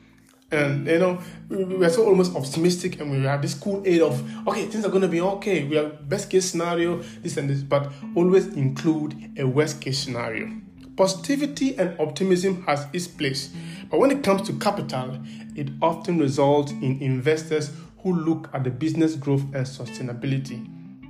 And 0.52 0.86
you 0.88 1.00
know, 1.00 1.20
we 1.50 1.86
are 1.86 1.90
so 1.90 2.06
almost 2.06 2.36
optimistic, 2.36 3.00
and 3.02 3.12
we 3.12 3.24
have 3.24 3.42
this 3.42 3.56
Kool-Aid 3.56 4.02
of 4.02 4.48
okay, 4.48 4.68
things 4.68 4.86
are 4.86 4.92
gonna 4.92 5.08
be 5.08 5.20
okay. 5.20 5.64
We 5.64 5.76
have 5.76 6.08
best 6.08 6.30
case 6.30 6.46
scenario, 6.46 7.02
this 7.24 7.38
and 7.38 7.50
this, 7.50 7.64
but 7.64 7.92
always 8.16 8.48
include 8.48 9.16
a 9.38 9.46
worst 9.46 9.82
case 9.82 9.98
scenario. 9.98 10.52
Positivity 10.96 11.78
and 11.78 12.00
optimism 12.00 12.64
has 12.64 12.88
its 12.94 13.08
place, 13.08 13.54
but 13.90 14.00
when 14.00 14.12
it 14.12 14.24
comes 14.24 14.44
to 14.44 14.54
capital, 14.60 15.20
it 15.56 15.70
often 15.82 16.20
results 16.20 16.72
in 16.72 17.02
investors 17.02 17.72
who 18.00 18.14
look 18.14 18.50
at 18.54 18.64
the 18.64 18.70
business 18.70 19.16
growth 19.16 19.44
and 19.54 19.66
sustainability 19.66 20.66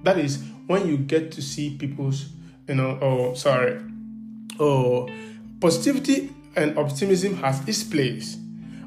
that 0.05 0.19
is 0.19 0.41
when 0.67 0.87
you 0.87 0.97
get 0.97 1.31
to 1.33 1.41
see 1.41 1.75
people's, 1.75 2.29
you 2.67 2.75
know, 2.75 2.97
oh, 3.01 3.33
sorry, 3.33 3.81
oh, 4.59 5.09
positivity 5.59 6.31
and 6.55 6.77
optimism 6.77 7.35
has 7.37 7.67
its 7.67 7.83
place. 7.83 8.35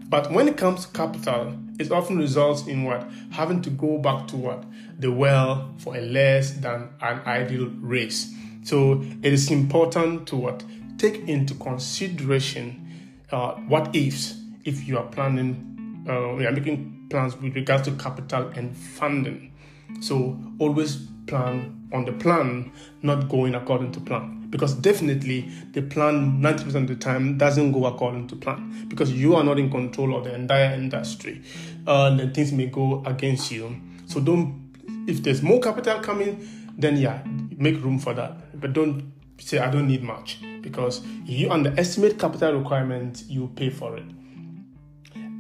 But 0.09 0.31
when 0.33 0.49
it 0.49 0.57
comes 0.57 0.87
to 0.87 0.93
capital, 0.93 1.59
it 1.79 1.93
often 1.93 2.19
results 2.19 2.67
in 2.67 2.85
what? 2.85 3.07
Having 3.31 3.63
to 3.63 3.71
go 3.71 3.99
back 3.99 4.27
to 4.29 4.37
what? 4.37 4.65
The 4.99 5.13
well 5.13 5.75
for 5.79 5.97
a 5.97 6.01
less 6.01 6.53
than 6.53 6.89
an 7.03 7.21
ideal 7.27 7.67
race. 7.81 8.33
So 8.63 9.03
it 9.23 9.33
is 9.33 9.51
important 9.51 10.27
to 10.29 10.37
what? 10.37 10.65
Take 10.99 11.29
into 11.29 11.55
consideration 11.55 12.85
uh, 13.31 13.55
what 13.55 13.95
ifs 13.95 14.39
if 14.65 14.87
you 14.87 14.99
are 14.99 15.07
planning, 15.07 16.05
uh, 16.09 16.37
you 16.37 16.47
are 16.47 16.53
making 16.53 17.07
plans 17.09 17.37
with 17.37 17.55
regards 17.55 17.85
to 17.89 17.93
capital 17.93 18.49
and 18.49 18.77
funding. 18.77 19.53
So 20.01 20.39
always 20.59 20.97
plan 21.27 21.89
on 21.93 22.05
the 22.05 22.13
plan, 22.13 22.73
not 23.03 23.29
going 23.29 23.55
according 23.55 23.93
to 23.93 24.01
plan. 24.01 24.47
Because 24.51 24.75
definitely 24.75 25.49
the 25.73 25.83
plan 25.83 26.41
90% 26.41 26.75
of 26.75 26.89
the 26.89 26.97
time 26.97 27.37
doesn't 27.37 27.73
go 27.73 27.85
according 27.85 28.29
to 28.29 28.37
plan 28.37 28.87
because 28.89 29.13
you 29.13 29.37
are 29.37 29.45
not 29.45 29.59
in 29.59 29.71
control 29.71 30.17
of 30.17 30.25
the 30.25 30.35
entire 30.35 30.73
industry 30.73 31.43
uh, 31.87 32.17
things 32.29 32.53
may 32.53 32.67
go 32.67 33.03
against 33.05 33.51
you. 33.51 33.79
So 34.07 34.21
don't, 34.21 34.73
if 35.07 35.23
there's 35.23 35.43
more 35.43 35.61
capital 35.61 36.01
coming, 36.01 36.49
then 36.79 36.97
yeah, 36.97 37.23
make 37.57 37.83
room 37.83 37.99
for 37.99 38.15
that. 38.15 38.59
But 38.59 38.73
don't 38.73 39.13
say, 39.45 39.59
I 39.59 39.71
don't 39.71 39.87
need 39.87 40.03
much 40.03 40.39
because 40.63 41.03
if 41.25 41.31
you 41.31 41.51
underestimate 41.51 42.19
capital 42.19 42.55
requirements, 42.55 43.25
you 43.29 43.51
pay 43.57 43.71
for 43.71 43.97
it. 43.97 44.05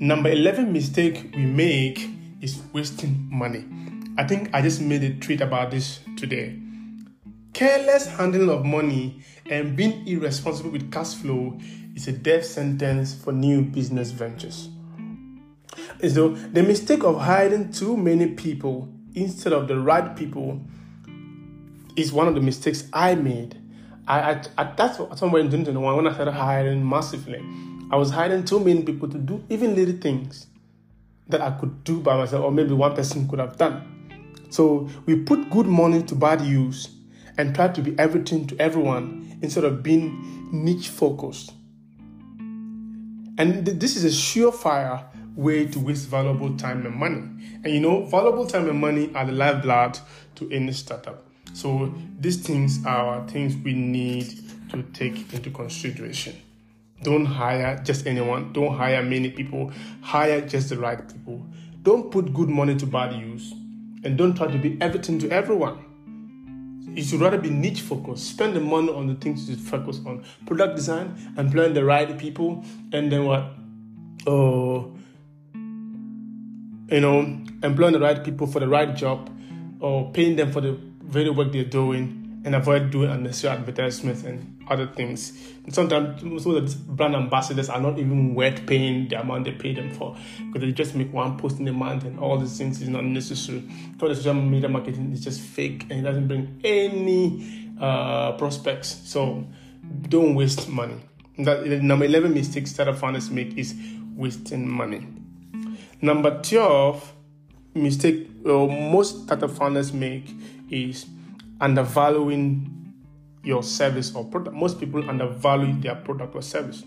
Number 0.00 0.30
11 0.30 0.72
mistake 0.72 1.32
we 1.34 1.44
make 1.44 2.08
is 2.40 2.62
wasting 2.72 3.28
money. 3.30 3.64
I 4.16 4.24
think 4.24 4.50
I 4.52 4.62
just 4.62 4.80
made 4.80 5.02
a 5.04 5.14
tweet 5.14 5.40
about 5.40 5.70
this 5.70 6.00
today. 6.16 6.58
Careless 7.52 8.06
handling 8.06 8.50
of 8.50 8.64
money 8.64 9.22
and 9.46 9.76
being 9.76 10.06
irresponsible 10.06 10.70
with 10.70 10.92
cash 10.92 11.14
flow 11.14 11.58
is 11.94 12.06
a 12.06 12.12
death 12.12 12.44
sentence 12.44 13.14
for 13.14 13.32
new 13.32 13.62
business 13.62 14.12
ventures. 14.12 14.68
So, 16.08 16.28
the 16.28 16.62
mistake 16.62 17.02
of 17.02 17.20
hiring 17.20 17.72
too 17.72 17.96
many 17.96 18.28
people 18.34 18.88
instead 19.14 19.52
of 19.52 19.66
the 19.66 19.78
right 19.80 20.14
people 20.14 20.61
is 21.96 22.12
one 22.12 22.28
of 22.28 22.34
the 22.34 22.40
mistakes 22.40 22.88
I 22.92 23.16
made. 23.16 23.56
I, 24.09 24.42
I, 24.57 24.73
that's 24.75 24.97
somewhere 25.18 25.42
in 25.42 25.49
2021 25.49 25.97
when 25.97 26.07
I 26.07 26.14
started 26.14 26.33
hiring 26.33 26.88
massively. 26.88 27.44
I 27.90 27.97
was 27.97 28.11
hiring 28.11 28.44
too 28.44 28.59
many 28.59 28.83
people 28.83 29.09
to 29.09 29.18
do 29.18 29.44
even 29.51 29.75
little 29.75 29.99
things 29.99 30.47
that 31.29 31.42
I 31.42 31.51
could 31.51 31.85
do 31.85 32.01
by 32.01 32.16
myself, 32.16 32.44
or 32.44 32.51
maybe 32.51 32.73
one 32.73 32.94
person 32.94 33.29
could 33.29 33.38
have 33.38 33.59
done. 33.59 34.47
So 34.49 34.88
we 35.05 35.16
put 35.16 35.51
good 35.51 35.66
money 35.66 36.03
to 36.05 36.14
bad 36.14 36.40
use 36.40 36.88
and 37.37 37.55
try 37.55 37.68
to 37.68 37.83
be 37.83 37.99
everything 37.99 38.47
to 38.47 38.57
everyone 38.59 39.38
instead 39.42 39.64
of 39.64 39.83
being 39.83 40.49
niche 40.51 40.88
focused. 40.88 41.53
And 43.37 43.66
this 43.66 43.94
is 43.94 44.05
a 44.05 44.09
surefire 44.09 45.05
way 45.37 45.66
to 45.66 45.79
waste 45.79 46.09
valuable 46.09 46.57
time 46.57 46.85
and 46.87 46.97
money. 46.97 47.29
And 47.62 47.66
you 47.66 47.81
know, 47.81 48.07
valuable 48.07 48.47
time 48.47 48.68
and 48.71 48.81
money 48.81 49.12
are 49.14 49.27
the 49.27 49.33
lifeblood 49.33 49.99
to 50.37 50.51
any 50.51 50.73
startup. 50.73 51.27
So 51.54 51.92
these 52.18 52.37
things 52.37 52.84
are 52.87 53.26
things 53.28 53.56
we 53.56 53.72
need 53.74 54.38
to 54.70 54.82
take 54.92 55.32
into 55.32 55.50
consideration. 55.50 56.37
Don't 57.02 57.26
hire 57.26 57.80
just 57.84 58.06
anyone. 58.06 58.52
Don't 58.52 58.74
hire 58.74 59.02
many 59.02 59.30
people. 59.30 59.72
Hire 60.02 60.40
just 60.40 60.68
the 60.68 60.78
right 60.78 61.06
people. 61.06 61.46
Don't 61.82 62.11
put 62.11 62.34
good 62.34 62.48
money 62.48 62.76
to 62.76 62.87
bad 62.87 63.14
use 63.14 63.52
and 64.04 64.16
don't 64.16 64.34
try 64.37 64.46
to 64.46 64.58
be 64.58 64.76
everything 64.80 65.18
to 65.20 65.30
everyone. 65.30 65.84
You 66.94 67.04
should 67.04 67.20
rather 67.20 67.38
be 67.38 67.50
niche 67.50 67.82
focused. 67.82 68.28
Spend 68.28 68.56
the 68.56 68.61
money 68.61 68.90
on 68.90 69.06
the 69.06 69.14
things 69.14 69.48
you 69.48 69.56
focus 69.56 70.00
on. 70.04 70.24
Product 70.46 70.74
design, 70.74 71.16
employing 71.37 71.74
the 71.74 71.84
right 71.84 72.18
people, 72.18 72.64
and 72.92 73.12
then 73.12 73.24
what? 73.24 73.52
Oh, 74.26 74.96
you 75.54 77.00
know, 77.00 77.20
employing 77.62 77.92
the 77.92 78.00
right 78.00 78.24
people 78.24 78.46
for 78.46 78.58
the 78.61 78.68
right 78.68 78.96
job, 78.96 79.30
or 79.78 80.11
paying 80.12 80.34
them 80.37 80.50
for 80.50 80.61
the 80.61 80.78
very 81.09 81.31
work 81.31 81.53
they're 81.53 81.64
doing, 81.64 82.42
and 82.44 82.55
avoid 82.55 82.90
doing 82.90 83.11
unnecessary 83.11 83.57
advertisements 83.59 84.23
and 84.23 84.64
other 84.68 84.87
things. 84.87 85.33
And 85.64 85.75
sometimes 85.75 86.21
some 86.21 86.55
of 86.55 86.71
the 86.71 86.79
brand 86.92 87.16
ambassadors 87.16 87.68
are 87.68 87.81
not 87.81 87.99
even 87.99 88.35
worth 88.35 88.64
paying 88.64 89.09
the 89.09 89.21
amount 89.21 89.44
they 89.44 89.53
pay 89.53 89.75
them 89.75 89.90
for 89.92 90.16
because 90.47 90.61
they 90.62 90.73
just 90.73 90.94
make 90.94 91.12
one 91.12 91.37
post 91.37 91.59
in 91.59 91.66
a 91.66 91.73
month 91.73 92.05
and 92.05 92.18
all 92.21 92.38
these 92.38 92.57
things 92.57 92.81
is 92.81 92.88
not 92.88 93.05
necessary. 93.05 93.68
For 93.99 94.09
the 94.09 94.14
social 94.14 94.35
media 94.35 94.68
marketing 94.68 95.12
is 95.12 95.25
just 95.25 95.40
fake 95.40 95.87
and 95.90 96.01
it 96.01 96.03
doesn't 96.03 96.29
bring 96.29 96.61
any 96.62 97.75
uh, 97.81 98.33
prospects. 98.33 99.01
So 99.05 99.44
don't 100.09 100.35
waste 100.37 100.68
money. 100.68 101.01
That 101.38 101.66
number 101.83 102.05
eleven 102.05 102.35
mistake 102.35 102.66
startup 102.66 102.99
founders 102.99 103.31
make 103.31 103.59
is 103.59 103.75
wasting 104.14 104.68
money. 104.68 105.07
Number 106.01 106.40
twelve 106.40 107.12
mistake 107.75 108.29
uh, 108.47 108.66
most 108.66 109.25
startup 109.25 109.51
founders 109.51 109.92
make 109.92 110.31
is 110.70 111.07
undervaluing 111.61 112.94
your 113.42 113.62
service 113.62 114.14
or 114.14 114.24
product. 114.24 114.54
Most 114.54 114.78
people 114.78 115.09
undervalue 115.09 115.81
their 115.81 115.94
product 115.94 116.35
or 116.35 116.42
service. 116.42 116.85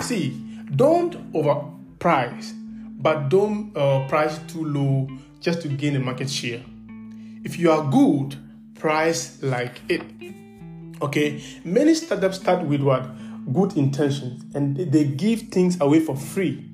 See, 0.00 0.30
don't 0.74 1.32
overprice, 1.32 2.52
but 3.00 3.28
don't 3.28 3.76
uh, 3.76 4.06
price 4.08 4.38
too 4.48 4.64
low 4.64 5.08
just 5.40 5.62
to 5.62 5.68
gain 5.68 5.96
a 5.96 6.00
market 6.00 6.30
share. 6.30 6.62
If 7.44 7.58
you 7.58 7.70
are 7.70 7.90
good, 7.90 8.36
price 8.74 9.42
like 9.42 9.80
it. 9.88 10.02
Okay, 11.02 11.42
many 11.64 11.94
startups 11.94 12.36
start 12.36 12.64
with 12.64 12.80
what 12.80 13.06
good 13.52 13.76
intentions 13.76 14.42
and 14.54 14.76
they 14.76 15.04
give 15.04 15.42
things 15.48 15.78
away 15.80 16.00
for 16.00 16.16
free 16.16 16.73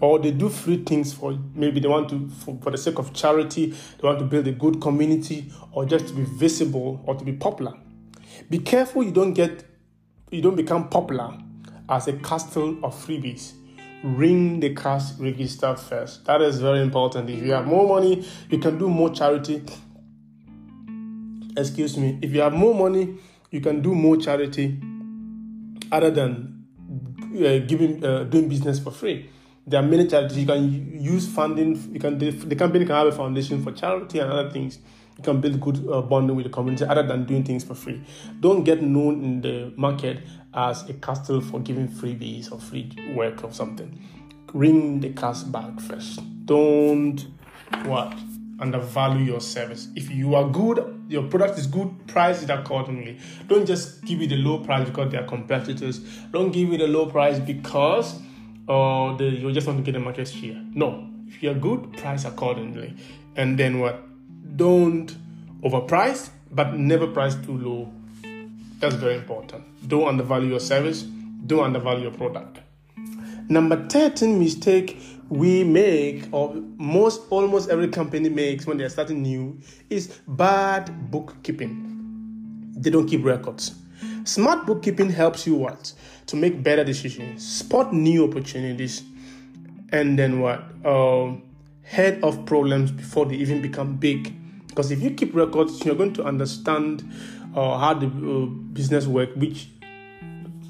or 0.00 0.18
they 0.18 0.30
do 0.30 0.48
free 0.48 0.82
things 0.84 1.12
for 1.12 1.38
maybe 1.54 1.80
they 1.80 1.88
want 1.88 2.08
to 2.08 2.28
for, 2.28 2.58
for, 2.62 2.70
the 2.70 2.78
sake 2.78 2.98
of 2.98 3.12
charity 3.12 3.66
they 3.66 4.06
want 4.06 4.18
to 4.18 4.24
build 4.24 4.46
a 4.46 4.52
good 4.52 4.80
community 4.80 5.50
or 5.72 5.84
just 5.84 6.08
to 6.08 6.14
be 6.14 6.24
visible 6.24 7.02
or 7.06 7.14
to 7.14 7.24
be 7.24 7.32
popular 7.32 7.74
be 8.50 8.58
careful 8.58 9.02
you 9.02 9.10
don't 9.10 9.34
get 9.34 9.64
you 10.30 10.42
don't 10.42 10.56
become 10.56 10.88
popular 10.88 11.36
as 11.88 12.06
a 12.08 12.12
castle 12.14 12.78
of 12.82 12.94
freebies. 12.94 13.52
Ring 14.02 14.60
the 14.60 14.74
cash 14.74 15.12
register 15.18 15.74
first. 15.74 16.24
That 16.26 16.42
is 16.42 16.60
very 16.60 16.80
important. 16.82 17.30
If 17.30 17.42
you 17.42 17.52
have 17.52 17.66
more 17.66 17.88
money, 17.88 18.26
you 18.48 18.58
can 18.58 18.78
do 18.78 18.88
more 18.88 19.10
charity. 19.10 19.64
Excuse 21.56 21.96
me. 21.96 22.18
If 22.22 22.32
you 22.32 22.40
have 22.42 22.52
more 22.52 22.74
money, 22.74 23.18
you 23.50 23.60
can 23.60 23.82
do 23.82 23.94
more 23.94 24.16
charity 24.16 24.78
other 25.90 26.10
than 26.10 26.66
uh, 27.34 27.58
giving 27.66 28.04
uh, 28.04 28.24
doing 28.24 28.48
business 28.48 28.78
for 28.78 28.92
free. 28.92 29.30
There 29.68 29.80
are 29.80 29.86
many 29.86 30.06
charities 30.06 30.38
you 30.38 30.46
can 30.46 31.00
use 31.00 31.28
funding. 31.28 31.92
You 31.92 32.00
can 32.00 32.18
the 32.18 32.56
company 32.56 32.86
can 32.86 32.94
have 32.94 33.06
a 33.06 33.12
foundation 33.12 33.62
for 33.62 33.72
charity 33.72 34.18
and 34.18 34.32
other 34.32 34.50
things 34.50 34.78
you 35.18 35.24
can 35.24 35.40
build 35.40 35.60
good 35.60 35.86
uh, 35.90 36.00
bonding 36.00 36.36
with 36.36 36.46
the 36.46 36.50
community 36.50 36.84
other 36.84 37.02
than 37.02 37.24
doing 37.24 37.42
things 37.42 37.64
for 37.64 37.74
free. 37.74 38.00
Don't 38.40 38.62
get 38.62 38.82
known 38.82 39.22
in 39.22 39.40
the 39.40 39.72
market 39.76 40.20
as 40.54 40.88
a 40.88 40.94
castle 40.94 41.40
for 41.40 41.60
giving 41.60 41.88
freebies 41.88 42.52
or 42.52 42.60
free 42.60 42.90
work 43.14 43.42
or 43.42 43.52
something. 43.52 44.00
Ring 44.54 45.00
the 45.00 45.10
cash 45.10 45.42
back 45.42 45.80
first. 45.80 46.20
Don't 46.46 47.26
what? 47.84 48.16
undervalue 48.60 49.24
your 49.24 49.40
service. 49.40 49.86
If 49.94 50.10
you 50.10 50.34
are 50.34 50.48
good, 50.48 51.04
your 51.08 51.22
product 51.24 51.58
is 51.58 51.66
good, 51.66 52.06
price 52.08 52.42
it 52.42 52.50
accordingly. 52.50 53.18
Don't 53.46 53.66
just 53.66 54.04
give 54.04 54.20
it 54.20 54.32
a 54.32 54.36
low 54.36 54.58
price 54.64 54.88
because 54.88 55.12
they 55.12 55.18
are 55.18 55.26
competitors. 55.26 56.00
Don't 56.32 56.50
give 56.50 56.72
it 56.72 56.80
a 56.80 56.86
low 56.86 57.06
price 57.06 57.38
because 57.38 58.20
the, 58.68 59.24
you 59.24 59.50
just 59.52 59.66
want 59.66 59.78
to 59.78 59.82
get 59.82 59.96
a 59.96 60.02
market 60.02 60.28
share. 60.28 60.62
No, 60.74 61.08
if 61.26 61.42
you're 61.42 61.54
good, 61.54 61.92
price 61.94 62.24
accordingly. 62.24 62.94
And 63.36 63.58
then 63.58 63.80
what? 63.80 64.04
Don't 64.56 65.16
overprice, 65.62 66.30
but 66.50 66.74
never 66.74 67.06
price 67.06 67.34
too 67.34 67.56
low. 67.58 67.92
That's 68.78 68.94
very 68.94 69.16
important. 69.16 69.64
Don't 69.88 70.06
undervalue 70.06 70.50
your 70.50 70.60
service. 70.60 71.02
Don't 71.02 71.64
undervalue 71.64 72.02
your 72.02 72.12
product. 72.12 72.60
Number 73.48 73.88
13 73.88 74.38
mistake 74.38 75.00
we 75.30 75.62
make 75.64 76.24
or 76.32 76.54
most 76.76 77.22
almost 77.30 77.70
every 77.70 77.88
company 77.88 78.28
makes 78.28 78.66
when 78.66 78.78
they're 78.78 78.88
starting 78.88 79.22
new 79.22 79.58
is 79.90 80.18
bad 80.26 81.10
bookkeeping. 81.10 81.84
They 82.76 82.90
don't 82.90 83.06
keep 83.06 83.24
records. 83.24 83.74
Smart 84.24 84.66
bookkeeping 84.66 85.10
helps 85.10 85.46
you 85.46 85.54
what? 85.54 85.92
To 86.26 86.36
make 86.36 86.62
better 86.62 86.84
decisions, 86.84 87.46
spot 87.46 87.92
new 87.92 88.24
opportunities, 88.28 89.02
and 89.90 90.18
then 90.18 90.40
what? 90.40 90.62
Um, 90.84 91.42
head 91.82 92.22
off 92.22 92.44
problems 92.44 92.90
before 92.90 93.26
they 93.26 93.36
even 93.36 93.62
become 93.62 93.96
big. 93.96 94.34
Because 94.68 94.90
if 94.90 95.00
you 95.00 95.10
keep 95.10 95.34
records, 95.34 95.84
you're 95.84 95.94
going 95.94 96.12
to 96.14 96.24
understand 96.24 97.10
uh, 97.54 97.78
how 97.78 97.94
the 97.94 98.06
uh, 98.06 98.46
business 98.46 99.06
work, 99.06 99.30
which 99.36 99.68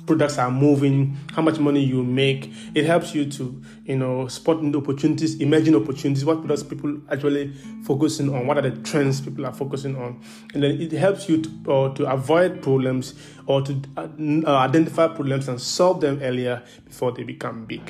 products 0.08 0.38
are 0.38 0.50
moving, 0.50 1.14
how 1.34 1.42
much 1.42 1.58
money 1.58 1.84
you 1.84 2.02
make. 2.02 2.50
It 2.74 2.86
helps 2.86 3.14
you 3.14 3.30
to, 3.32 3.62
you 3.84 3.96
know, 3.98 4.26
spot 4.26 4.62
the 4.62 4.78
opportunities, 4.78 5.38
imagine 5.38 5.74
opportunities, 5.74 6.24
what 6.24 6.38
products 6.40 6.62
people 6.62 6.98
actually 7.10 7.52
focusing 7.84 8.34
on, 8.34 8.46
what 8.46 8.56
are 8.56 8.62
the 8.62 8.70
trends 8.82 9.20
people 9.20 9.44
are 9.44 9.52
focusing 9.52 9.96
on, 9.96 10.18
and 10.54 10.62
then 10.62 10.80
it 10.80 10.92
helps 10.92 11.28
you 11.28 11.42
to 11.42 11.50
uh, 11.70 11.94
to 11.94 12.10
avoid 12.10 12.62
problems 12.62 13.14
or 13.46 13.60
to 13.60 13.78
uh, 13.98 14.56
identify 14.56 15.06
problems 15.08 15.46
and 15.46 15.60
solve 15.60 16.00
them 16.00 16.18
earlier 16.22 16.62
before 16.86 17.12
they 17.12 17.22
become 17.22 17.66
big. 17.66 17.82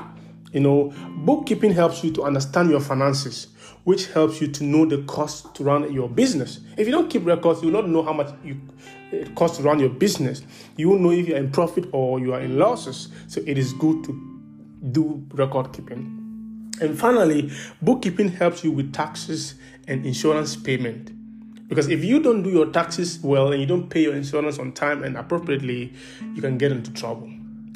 You 0.52 0.61
know, 0.61 0.92
bookkeeping 1.24 1.72
helps 1.72 2.02
you 2.02 2.11
to 2.14 2.24
understand 2.24 2.68
your 2.68 2.81
finances, 2.81 3.48
which 3.85 4.09
helps 4.09 4.40
you 4.40 4.48
to 4.48 4.64
know 4.64 4.87
the 4.87 5.02
cost 5.02 5.54
to 5.54 5.62
run 5.62 5.92
your 5.92 6.09
business. 6.09 6.59
If 6.76 6.88
you 6.88 6.92
don't 6.92 7.09
keep 7.09 7.24
records, 7.24 7.62
you 7.62 7.70
will 7.70 7.83
not 7.83 7.88
know 7.88 8.02
how 8.02 8.12
much 8.12 8.31
you 8.42 8.61
it 9.12 9.35
costs 9.35 9.57
to 9.59 9.62
run 9.62 9.81
your 9.81 9.88
business. 9.88 10.42
You 10.77 10.90
will 10.90 10.99
know 10.99 11.11
if 11.11 11.29
you're 11.29 11.38
in 11.38 11.51
profit 11.51 11.87
or 11.92 12.21
you 12.21 12.35
are 12.35 12.40
in 12.40 12.59
losses. 12.59 13.09
So 13.27 13.40
it 13.47 13.59
is 13.59 13.73
good 13.73 14.05
to 14.05 14.40
do 14.92 15.27
record 15.33 15.73
keeping. 15.73 16.14
And 16.81 16.99
finally, 16.99 17.51
bookkeeping 17.83 18.29
helps 18.29 18.62
you 18.62 18.71
with 18.71 18.92
taxes 18.92 19.55
and 19.88 20.05
insurance 20.07 20.55
payment. 20.57 21.12
Because 21.68 21.88
if 21.88 22.05
you 22.05 22.21
don't 22.21 22.42
do 22.42 22.51
your 22.51 22.66
taxes 22.66 23.18
well 23.23 23.53
and 23.53 23.61
you 23.61 23.66
don't 23.66 23.88
pay 23.88 24.03
your 24.03 24.14
insurance 24.14 24.59
on 24.59 24.73
time 24.73 25.03
and 25.03 25.16
appropriately, 25.16 25.92
you 26.35 26.40
can 26.40 26.57
get 26.57 26.73
into 26.73 26.90
trouble. 26.92 27.31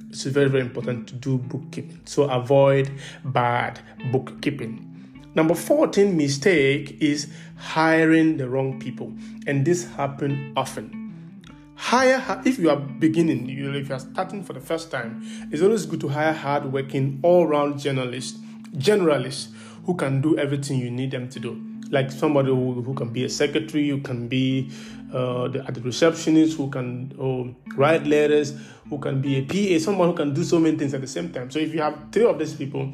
It's 0.09 0.25
very, 0.25 0.49
very 0.49 0.63
important 0.63 1.09
to 1.09 1.15
do 1.15 1.39
bookkeeping. 1.39 2.01
So 2.05 2.25
avoid 2.25 2.91
bad 3.25 3.81
bookkeeping. 4.11 4.89
Number 5.35 5.55
14 5.55 6.17
mistake 6.17 6.99
is 7.01 7.29
hiring 7.57 8.37
the 8.37 8.49
wrong 8.49 8.79
people. 8.79 9.13
And 9.47 9.65
this 9.65 9.87
happens 9.95 10.53
often 10.57 11.02
hire 11.83 12.41
if 12.45 12.59
you 12.59 12.71
are 12.71 12.77
beginning 12.77 13.49
you 13.49 13.73
if 13.73 13.89
you 13.89 13.95
are 13.95 13.99
starting 13.99 14.43
for 14.43 14.53
the 14.53 14.61
first 14.61 14.91
time 14.91 15.21
it's 15.51 15.63
always 15.63 15.85
good 15.85 16.01
to 16.01 16.09
hire 16.09 16.33
hardworking 16.33 17.19
all-round 17.23 17.79
journalists 17.79 18.39
generalists 18.77 19.49
who 19.85 19.95
can 19.95 20.21
do 20.21 20.39
everything 20.39 20.79
you 20.79 20.91
need 20.91 21.11
them 21.11 21.29
to 21.29 21.41
do. 21.41 21.61
Like 21.91 22.11
somebody 22.11 22.49
who, 22.49 22.81
who 22.81 22.95
can 22.95 23.11
be 23.11 23.25
a 23.25 23.29
secretary 23.29 23.89
who 23.89 24.01
can 24.01 24.29
be 24.29 24.71
uh, 25.13 25.49
the, 25.49 25.63
the 25.71 25.81
receptionist 25.83 26.57
who 26.57 26.71
can 26.71 27.13
uh, 27.21 27.75
write 27.75 28.07
letters 28.07 28.55
who 28.89 28.99
can 28.99 29.21
be 29.21 29.39
a 29.39 29.43
pa 29.43 29.79
someone 29.79 30.09
who 30.09 30.15
can 30.15 30.33
do 30.33 30.43
so 30.43 30.59
many 30.59 30.77
things 30.77 30.95
at 30.95 31.01
the 31.01 31.07
same 31.07 31.31
time. 31.33 31.51
So 31.51 31.59
if 31.59 31.75
you 31.75 31.83
have 31.83 31.99
three 32.11 32.25
of 32.25 32.39
these 32.39 32.55
people 32.55 32.93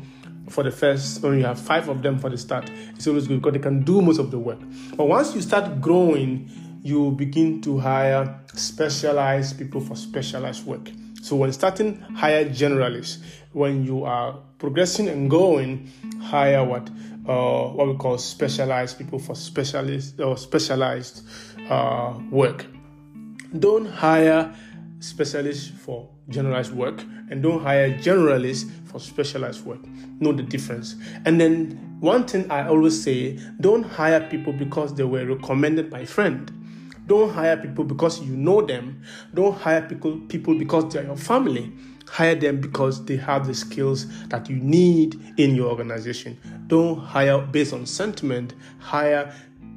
for 0.48 0.64
the 0.64 0.70
first 0.70 1.22
when 1.22 1.38
you 1.38 1.44
have 1.44 1.60
five 1.60 1.88
of 1.88 2.02
them 2.02 2.18
for 2.18 2.30
the 2.30 2.38
start 2.38 2.70
it's 2.94 3.06
always 3.06 3.28
good 3.28 3.42
because 3.42 3.52
they 3.52 3.58
can 3.58 3.82
do 3.84 4.00
most 4.00 4.18
of 4.18 4.30
the 4.30 4.38
work. 4.38 4.58
But 4.96 5.06
once 5.06 5.34
you 5.34 5.42
start 5.42 5.80
growing 5.80 6.50
you 6.82 7.12
begin 7.12 7.60
to 7.62 7.78
hire 7.78 8.40
specialized 8.54 9.58
people 9.58 9.80
for 9.80 9.96
specialized 9.96 10.66
work. 10.66 10.90
So 11.22 11.36
when 11.36 11.52
starting, 11.52 12.00
hire 12.14 12.44
generalists. 12.44 13.18
When 13.52 13.84
you 13.84 14.04
are 14.04 14.38
progressing 14.58 15.08
and 15.08 15.30
going, 15.30 15.90
hire 16.22 16.64
what 16.64 16.88
uh, 17.28 17.68
what 17.68 17.88
we 17.88 17.96
call 17.96 18.16
specialized 18.16 18.96
people 18.96 19.18
for 19.18 19.34
specialist 19.34 20.20
or 20.20 20.36
specialized 20.36 21.22
uh, 21.68 22.18
work. 22.30 22.66
Don't 23.58 23.86
hire 23.86 24.54
specialists 25.00 25.68
for 25.68 26.08
generalized 26.28 26.72
work 26.72 27.02
and 27.30 27.42
don't 27.42 27.62
hire 27.62 27.90
generalists 27.98 28.70
for 28.86 28.98
specialized 28.98 29.64
work. 29.64 29.80
Know 30.20 30.32
the 30.32 30.42
difference. 30.42 30.96
And 31.24 31.40
then 31.40 31.98
one 32.00 32.26
thing 32.26 32.50
I 32.50 32.68
always 32.68 33.02
say, 33.02 33.38
don't 33.60 33.82
hire 33.82 34.26
people 34.28 34.52
because 34.52 34.94
they 34.94 35.04
were 35.04 35.26
recommended 35.26 35.90
by 35.90 36.04
friend 36.04 36.50
don't 37.08 37.30
hire 37.30 37.56
people 37.56 37.84
because 37.84 38.20
you 38.20 38.36
know 38.36 38.60
them. 38.60 39.02
Don't 39.34 39.56
hire 39.56 39.82
people, 39.82 40.20
people 40.28 40.54
because 40.54 40.92
they're 40.92 41.04
your 41.04 41.16
family. 41.16 41.72
Hire 42.06 42.34
them 42.34 42.60
because 42.60 43.04
they 43.04 43.16
have 43.16 43.46
the 43.46 43.54
skills 43.54 44.06
that 44.28 44.48
you 44.48 44.56
need 44.56 45.18
in 45.38 45.54
your 45.54 45.68
organization. 45.68 46.38
Don't 46.68 46.98
hire 46.98 47.38
based 47.38 47.72
on 47.72 47.86
sentiment. 47.86 48.54
Hire 48.78 49.34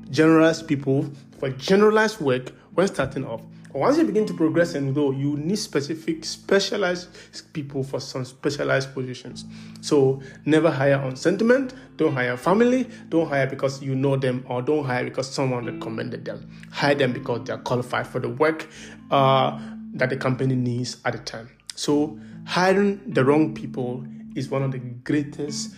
generalized 0.09 0.67
people 0.67 1.09
for 1.39 1.49
generalized 1.51 2.19
work 2.19 2.51
when 2.73 2.87
starting 2.87 3.25
off 3.25 3.41
once 3.73 3.97
you 3.97 4.03
begin 4.03 4.25
to 4.25 4.33
progress 4.33 4.75
and 4.75 4.93
grow, 4.93 5.11
you 5.11 5.37
need 5.37 5.57
specific, 5.57 6.25
specialized 6.25 7.09
people 7.53 7.83
for 7.83 7.99
some 7.99 8.25
specialized 8.25 8.93
positions. 8.93 9.45
So 9.81 10.21
never 10.45 10.69
hire 10.69 10.99
on 10.99 11.15
sentiment. 11.15 11.73
Don't 11.97 12.13
hire 12.13 12.37
family. 12.37 12.89
Don't 13.09 13.27
hire 13.27 13.47
because 13.47 13.81
you 13.81 13.95
know 13.95 14.15
them, 14.17 14.45
or 14.47 14.61
don't 14.61 14.85
hire 14.85 15.03
because 15.03 15.29
someone 15.31 15.65
recommended 15.65 16.25
them. 16.25 16.49
Hire 16.71 16.95
them 16.95 17.13
because 17.13 17.45
they 17.45 17.53
are 17.53 17.59
qualified 17.59 18.07
for 18.07 18.19
the 18.19 18.29
work 18.29 18.67
uh, 19.09 19.59
that 19.93 20.09
the 20.09 20.17
company 20.17 20.55
needs 20.55 20.97
at 21.05 21.13
the 21.13 21.19
time. 21.19 21.49
So 21.75 22.19
hiring 22.45 23.01
the 23.13 23.23
wrong 23.23 23.53
people 23.53 24.05
is 24.35 24.49
one 24.49 24.63
of 24.63 24.71
the 24.71 24.79
greatest 24.79 25.75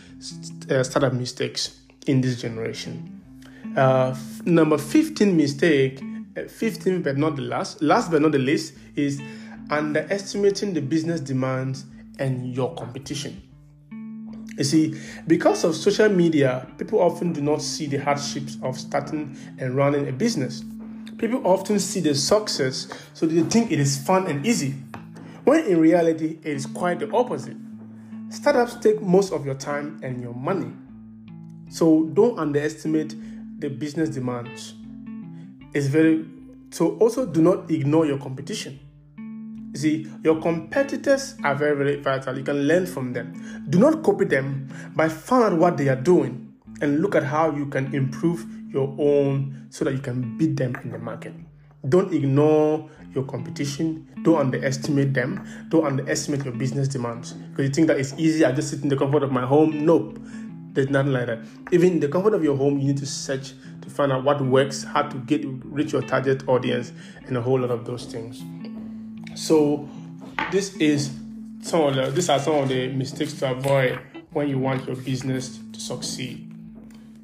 uh, 0.69 0.83
startup 0.83 1.13
mistakes 1.13 1.79
in 2.07 2.21
this 2.21 2.41
generation. 2.41 3.21
Uh, 3.75 4.15
number 4.45 4.77
15 4.77 5.35
mistake 5.35 6.01
15 6.35 7.01
but 7.01 7.17
not 7.17 7.35
the 7.35 7.41
last, 7.41 7.81
last 7.81 8.11
but 8.11 8.21
not 8.21 8.31
the 8.31 8.39
least, 8.39 8.73
is 8.95 9.21
underestimating 9.69 10.73
the 10.73 10.81
business 10.81 11.21
demands 11.21 11.85
and 12.19 12.53
your 12.55 12.73
competition. 12.75 13.41
You 14.57 14.63
see, 14.63 14.99
because 15.25 15.63
of 15.63 15.75
social 15.75 16.09
media, 16.09 16.67
people 16.77 16.99
often 16.99 17.33
do 17.33 17.41
not 17.41 17.61
see 17.61 17.87
the 17.87 17.97
hardships 17.97 18.57
of 18.61 18.77
starting 18.77 19.35
and 19.57 19.75
running 19.75 20.07
a 20.07 20.11
business. 20.11 20.63
People 21.17 21.41
often 21.45 21.79
see 21.79 22.01
the 22.01 22.13
success, 22.13 22.87
so 23.13 23.25
they 23.25 23.41
think 23.43 23.71
it 23.71 23.79
is 23.79 23.97
fun 23.97 24.27
and 24.27 24.45
easy, 24.45 24.75
when 25.43 25.65
in 25.65 25.79
reality, 25.79 26.39
it 26.43 26.53
is 26.53 26.65
quite 26.65 26.99
the 26.99 27.11
opposite. 27.11 27.57
Startups 28.29 28.75
take 28.75 29.01
most 29.01 29.33
of 29.33 29.45
your 29.45 29.55
time 29.55 29.99
and 30.03 30.21
your 30.21 30.33
money. 30.33 30.71
So 31.69 32.05
don't 32.13 32.37
underestimate 32.37 33.15
the 33.59 33.69
business 33.69 34.09
demands 34.09 34.75
is 35.73 35.87
very 35.87 36.25
so 36.71 36.97
also 36.97 37.25
do 37.25 37.41
not 37.41 37.69
ignore 37.69 38.05
your 38.05 38.17
competition. 38.17 38.79
You 39.17 39.79
see 39.79 40.11
your 40.23 40.41
competitors 40.41 41.35
are 41.43 41.55
very 41.55 41.75
very 41.75 41.95
vital. 42.01 42.37
You 42.37 42.43
can 42.43 42.67
learn 42.67 42.85
from 42.85 43.13
them. 43.13 43.65
Do 43.69 43.79
not 43.79 44.03
copy 44.03 44.25
them 44.25 44.69
but 44.95 45.11
find 45.11 45.43
out 45.43 45.59
what 45.59 45.77
they 45.77 45.89
are 45.89 45.95
doing 46.01 46.53
and 46.81 47.01
look 47.01 47.15
at 47.15 47.23
how 47.23 47.55
you 47.55 47.67
can 47.67 47.93
improve 47.93 48.45
your 48.69 48.95
own 48.99 49.67
so 49.69 49.85
that 49.85 49.93
you 49.93 49.99
can 49.99 50.37
beat 50.37 50.57
them 50.57 50.75
in 50.83 50.91
the 50.91 50.99
market. 50.99 51.33
Don't 51.87 52.13
ignore 52.13 52.89
your 53.13 53.25
competition. 53.25 54.07
Don't 54.23 54.39
underestimate 54.39 55.13
them. 55.13 55.45
Don't 55.69 55.85
underestimate 55.85 56.45
your 56.45 56.53
business 56.53 56.87
demands. 56.87 57.33
Because 57.33 57.67
you 57.67 57.73
think 57.73 57.87
that 57.87 57.99
it's 57.99 58.13
easy 58.17 58.45
i 58.45 58.51
just 58.51 58.69
sit 58.69 58.81
in 58.81 58.89
the 58.89 58.95
comfort 58.95 59.21
of 59.21 59.31
my 59.31 59.45
home? 59.45 59.85
Nope 59.85 60.17
there's 60.73 60.89
nothing 60.89 61.13
like 61.13 61.27
that. 61.27 61.39
Even 61.71 61.93
in 61.93 61.99
the 61.99 62.07
comfort 62.07 62.33
of 62.33 62.43
your 62.43 62.57
home, 62.57 62.79
you 62.79 62.87
need 62.87 62.97
to 62.97 63.05
search 63.05 63.53
to 63.81 63.89
find 63.89 64.11
out 64.11 64.23
what 64.23 64.41
works, 64.41 64.83
how 64.83 65.03
to 65.03 65.17
get 65.19 65.45
reach 65.63 65.93
your 65.93 66.01
target 66.01 66.47
audience, 66.47 66.91
and 67.27 67.37
a 67.37 67.41
whole 67.41 67.59
lot 67.59 67.71
of 67.71 67.85
those 67.85 68.05
things. 68.05 68.43
So, 69.35 69.87
this 70.51 70.75
is 70.77 71.11
some 71.61 71.81
of 71.81 71.95
the 71.95 72.11
these 72.11 72.29
are 72.29 72.39
some 72.39 72.55
of 72.55 72.69
the 72.69 72.87
mistakes 72.89 73.33
to 73.39 73.51
avoid 73.51 73.99
when 74.31 74.49
you 74.49 74.57
want 74.57 74.87
your 74.87 74.95
business 74.95 75.59
to 75.73 75.79
succeed. 75.79 76.49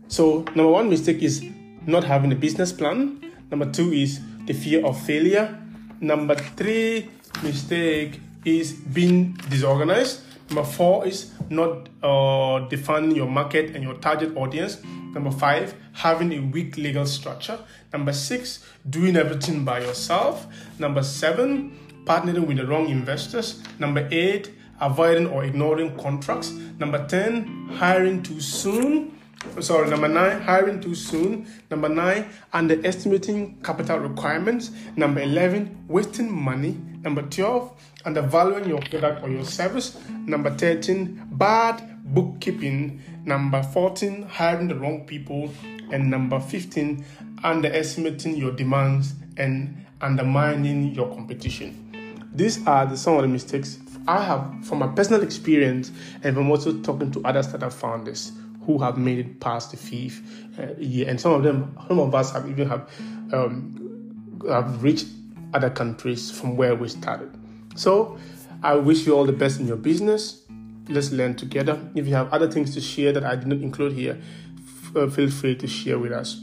So, 0.08 0.40
number 0.56 0.70
one 0.70 0.90
mistake 0.90 1.22
is 1.24 1.44
not 1.86 2.04
having 2.04 2.32
a 2.32 2.36
business 2.36 2.72
plan. 2.72 3.20
Number 3.50 3.72
two 3.72 3.92
is 3.92 4.20
the 4.46 4.54
fear 4.54 4.86
of 4.86 5.00
failure. 5.02 5.58
Number 6.02 6.36
three 6.36 7.10
mistake 7.44 8.20
is 8.46 8.74
being 8.74 9.34
disorganized. 9.50 10.22
Number 10.50 10.64
four 10.64 11.06
is 11.06 11.32
not 11.50 11.90
uh, 12.04 12.60
defining 12.68 13.16
your 13.16 13.28
market 13.28 13.76
and 13.76 13.84
your 13.84 13.96
target 13.96 14.36
audience. 14.36 14.84
Number 15.14 15.32
five, 15.32 15.74
having 15.94 16.32
a 16.34 16.40
weak 16.40 16.78
legal 16.78 17.06
structure. 17.06 17.60
Number 17.92 18.14
six, 18.14 18.66
doing 18.90 19.16
everything 19.16 19.66
by 19.66 19.80
yourself. 19.80 20.48
Number 20.78 21.04
seven, 21.04 21.78
partnering 22.06 22.48
with 22.48 22.58
the 22.58 22.66
wrong 22.66 22.90
investors. 22.90 23.64
Number 23.80 24.08
eight, 24.12 24.52
avoiding 24.80 25.28
or 25.28 25.44
ignoring 25.44 25.98
contracts. 25.98 26.52
Number 26.80 27.06
10, 27.08 27.70
hiring 27.76 28.24
too 28.24 28.40
soon. 28.40 29.19
Sorry, 29.62 29.90
number 29.90 30.10
nine, 30.10 30.42
hiring 30.42 30.82
too 30.82 30.94
soon. 30.94 31.48
Number 31.72 31.88
nine, 31.88 32.30
underestimating 32.52 33.62
capital 33.64 34.00
requirements. 34.00 34.72
Number 34.98 35.22
11, 35.22 35.86
wasting 35.88 36.30
money. 36.30 36.78
Number 37.04 37.22
12, 37.22 37.72
undervaluing 38.04 38.68
your 38.68 38.82
product 38.82 39.24
or 39.24 39.30
your 39.30 39.46
service. 39.46 39.98
Number 40.10 40.50
13, 40.50 41.28
bad 41.32 42.04
bookkeeping. 42.14 43.02
Number 43.24 43.64
14, 43.64 44.24
hiring 44.24 44.68
the 44.68 44.76
wrong 44.76 45.06
people. 45.06 45.50
And 45.92 46.12
number 46.12 46.40
15, 46.42 47.06
underestimating 47.44 48.36
your 48.36 48.52
demands 48.52 49.14
and 49.38 49.86
undermining 50.02 50.94
your 50.94 51.08
competition. 51.16 52.28
These 52.34 52.66
are 52.68 52.86
the, 52.86 52.98
some 52.98 53.16
of 53.16 53.22
the 53.22 53.30
mistakes 53.30 53.80
I 54.06 54.22
have 54.22 54.66
from 54.66 54.80
my 54.80 54.88
personal 54.88 55.24
experience 55.24 55.92
and 56.24 56.36
from 56.36 56.52
also 56.52 56.82
talking 56.82 57.12
to 57.12 57.24
other 57.24 57.42
startup 57.42 57.72
founders 57.74 58.34
who 58.66 58.78
have 58.80 58.98
made 58.98 59.20
it 59.20 59.40
past 59.40 59.72
the 59.72 59.78
fifth 59.78 60.22
uh, 60.60 60.74
year, 60.78 61.08
and 61.10 61.20
some 61.20 61.34
of 61.34 61.44
them, 61.44 61.78
some 61.88 62.00
of 62.00 62.14
us 62.14 62.32
have 62.32 62.50
even 62.50 62.68
have 62.68 62.90
um, 63.34 64.42
have 64.48 64.84
reached 64.84 65.08
other 65.54 65.70
countries 65.70 66.30
from 66.32 66.56
where 66.56 66.76
we 66.76 66.88
started. 66.88 67.30
So, 67.76 68.18
I 68.62 68.76
wish 68.76 69.06
you 69.06 69.16
all 69.16 69.26
the 69.26 69.32
best 69.34 69.60
in 69.60 69.68
your 69.68 69.78
business. 69.78 70.44
Let's 70.88 71.12
learn 71.12 71.36
together. 71.36 71.80
If 71.96 72.08
you 72.08 72.16
have 72.16 72.32
other 72.34 72.52
things 72.52 72.74
to 72.74 72.82
share 72.82 73.12
that 73.14 73.24
I 73.24 73.36
did 73.36 73.48
not 73.48 73.60
include 73.60 73.94
here, 73.94 74.20
f- 74.58 74.96
uh, 74.96 75.08
feel 75.10 75.30
free 75.30 75.56
to 75.56 75.68
share 75.68 76.00
with 76.00 76.12
us. 76.12 76.42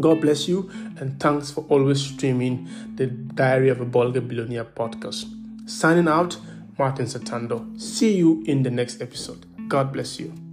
God 0.00 0.20
bless 0.20 0.48
you, 0.48 0.70
and 0.98 1.18
thanks 1.20 1.50
for 1.50 1.64
always 1.68 2.00
streaming 2.00 2.68
the 2.94 3.06
Diary 3.06 3.68
of 3.68 3.80
a 3.80 3.84
Bulgar 3.84 4.20
Billionaire 4.20 4.64
podcast. 4.64 5.26
Signing 5.68 6.08
out, 6.08 6.36
Martin 6.78 7.06
Satando. 7.06 7.78
See 7.80 8.16
you 8.16 8.42
in 8.46 8.62
the 8.62 8.70
next 8.70 9.02
episode. 9.02 9.46
God 9.68 9.92
bless 9.92 10.18
you. 10.18 10.49